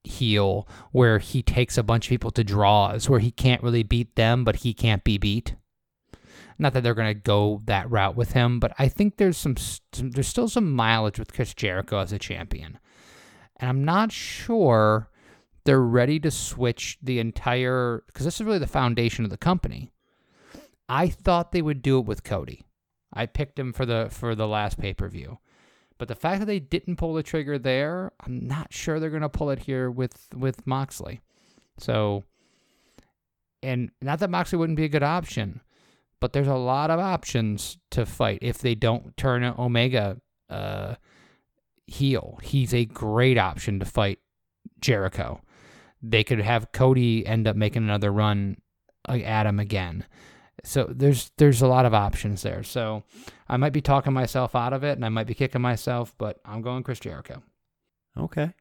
[0.05, 4.17] heel where he takes a bunch of people to draws where he can't really beat
[4.17, 5.57] them, but he can't be beat.
[6.59, 9.57] Not that they're going to go that route with him, but I think there's some,
[9.57, 12.79] some there's still some mileage with Chris Jericho as a champion.
[13.61, 15.11] And I'm not sure
[15.65, 19.93] they're ready to switch the entire because this is really the foundation of the company.
[20.89, 22.65] I thought they would do it with Cody.
[23.13, 25.39] I picked him for the for the last pay-per-view.
[25.99, 29.23] But the fact that they didn't pull the trigger there, I'm not sure they're going
[29.23, 31.21] to pull it here with with Moxley.
[31.79, 32.25] So
[33.63, 35.61] and not that Moxley wouldn't be a good option,
[36.21, 40.95] but there's a lot of options to fight if they don't turn Omega uh,
[41.87, 42.39] heel.
[42.43, 44.21] He's a great option to fight
[44.81, 45.41] Jericho.
[46.03, 48.59] They could have Cody end up making another run
[49.09, 50.05] at him again.
[50.65, 52.63] So there's there's a lot of options there.
[52.63, 53.05] So
[53.49, 56.41] I might be talking myself out of it, and I might be kicking myself, but
[56.45, 57.43] I'm going Chris Jericho.
[58.17, 58.53] Okay.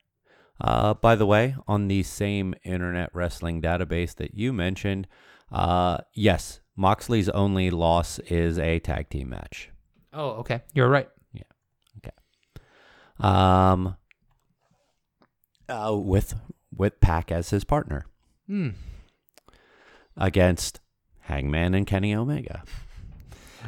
[0.60, 5.08] Uh, by the way, on the same internet wrestling database that you mentioned,
[5.52, 9.70] uh, yes, Moxley's only loss is a tag team match.
[10.14, 10.62] Oh, okay.
[10.74, 11.10] You're right.
[11.34, 11.44] Yeah.
[11.98, 12.12] Okay.
[13.20, 13.96] Um,
[15.70, 16.34] uh, with
[16.78, 18.06] with Pac as his partner
[18.48, 18.70] Hmm.
[20.16, 20.80] against
[21.22, 22.64] Hangman and Kenny Omega.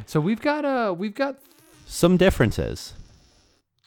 [0.06, 1.36] So we've got uh we've got
[1.86, 2.94] Some differences.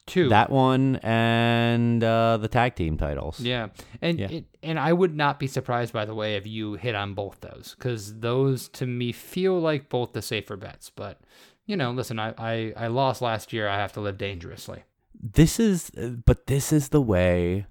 [0.06, 0.30] two.
[0.30, 3.40] That one and uh, the tag team titles.
[3.40, 3.70] Yeah,
[4.02, 4.28] and Yeah.
[4.30, 7.40] It, and I would not be surprised by the way if you hit on both
[7.42, 10.90] those because those to me feel like both the safer bets.
[10.90, 11.20] But
[11.66, 13.68] you know, listen, I, I I lost last year.
[13.68, 14.84] I have to live dangerously.
[15.20, 15.90] This is,
[16.26, 17.66] but this is the way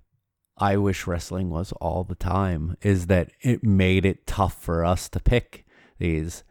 [0.63, 2.77] I wish wrestling was all the time.
[2.83, 5.67] Is that it made it tough for us to pick
[5.99, 6.45] these.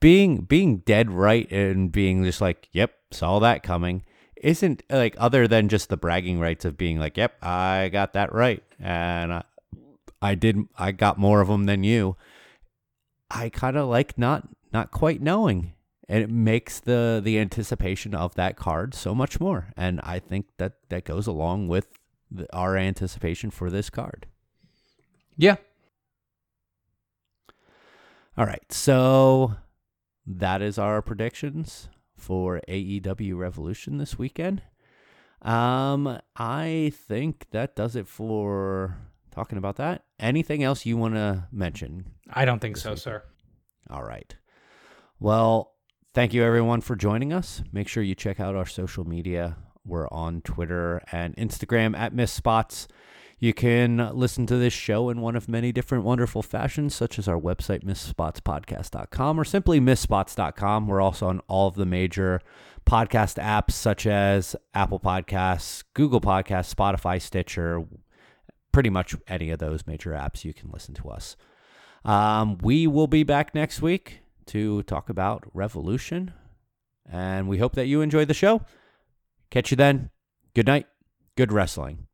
[0.00, 4.04] Being being dead right and being just like, yep, saw that coming,
[4.42, 8.34] isn't like other than just the bragging rights of being like, yep, I got that
[8.34, 9.44] right, and I,
[10.20, 12.16] I did, I got more of them than you.
[13.30, 15.74] I kind of like not not quite knowing,
[16.08, 19.68] and it makes the the anticipation of that card so much more.
[19.76, 21.86] And I think that that goes along with
[22.32, 24.26] the, our anticipation for this card.
[25.36, 25.56] Yeah.
[28.36, 29.56] All right, so
[30.26, 34.62] that is our predictions for AEW Revolution this weekend.
[35.42, 38.96] Um, I think that does it for
[39.32, 40.04] talking about that.
[40.18, 42.06] Anything else you want to mention?
[42.32, 43.22] I don't think so, sir.
[43.90, 44.34] All right.
[45.18, 45.74] Well,
[46.14, 47.62] thank you everyone for joining us.
[47.72, 49.56] Make sure you check out our social media.
[49.84, 52.88] We're on Twitter and Instagram at Miss Spots.
[53.42, 57.26] You can listen to this show in one of many different wonderful fashions, such as
[57.26, 60.86] our website, MissSpotsPodcast.com, or simply MissSpots.com.
[60.86, 62.40] We're also on all of the major
[62.86, 67.84] podcast apps, such as Apple Podcasts, Google Podcasts, Spotify, Stitcher,
[68.70, 71.36] pretty much any of those major apps you can listen to us.
[72.04, 76.32] Um, we will be back next week to talk about Revolution,
[77.10, 78.60] and we hope that you enjoy the show.
[79.52, 80.08] Catch you then.
[80.54, 80.86] Good night.
[81.36, 82.06] Good wrestling.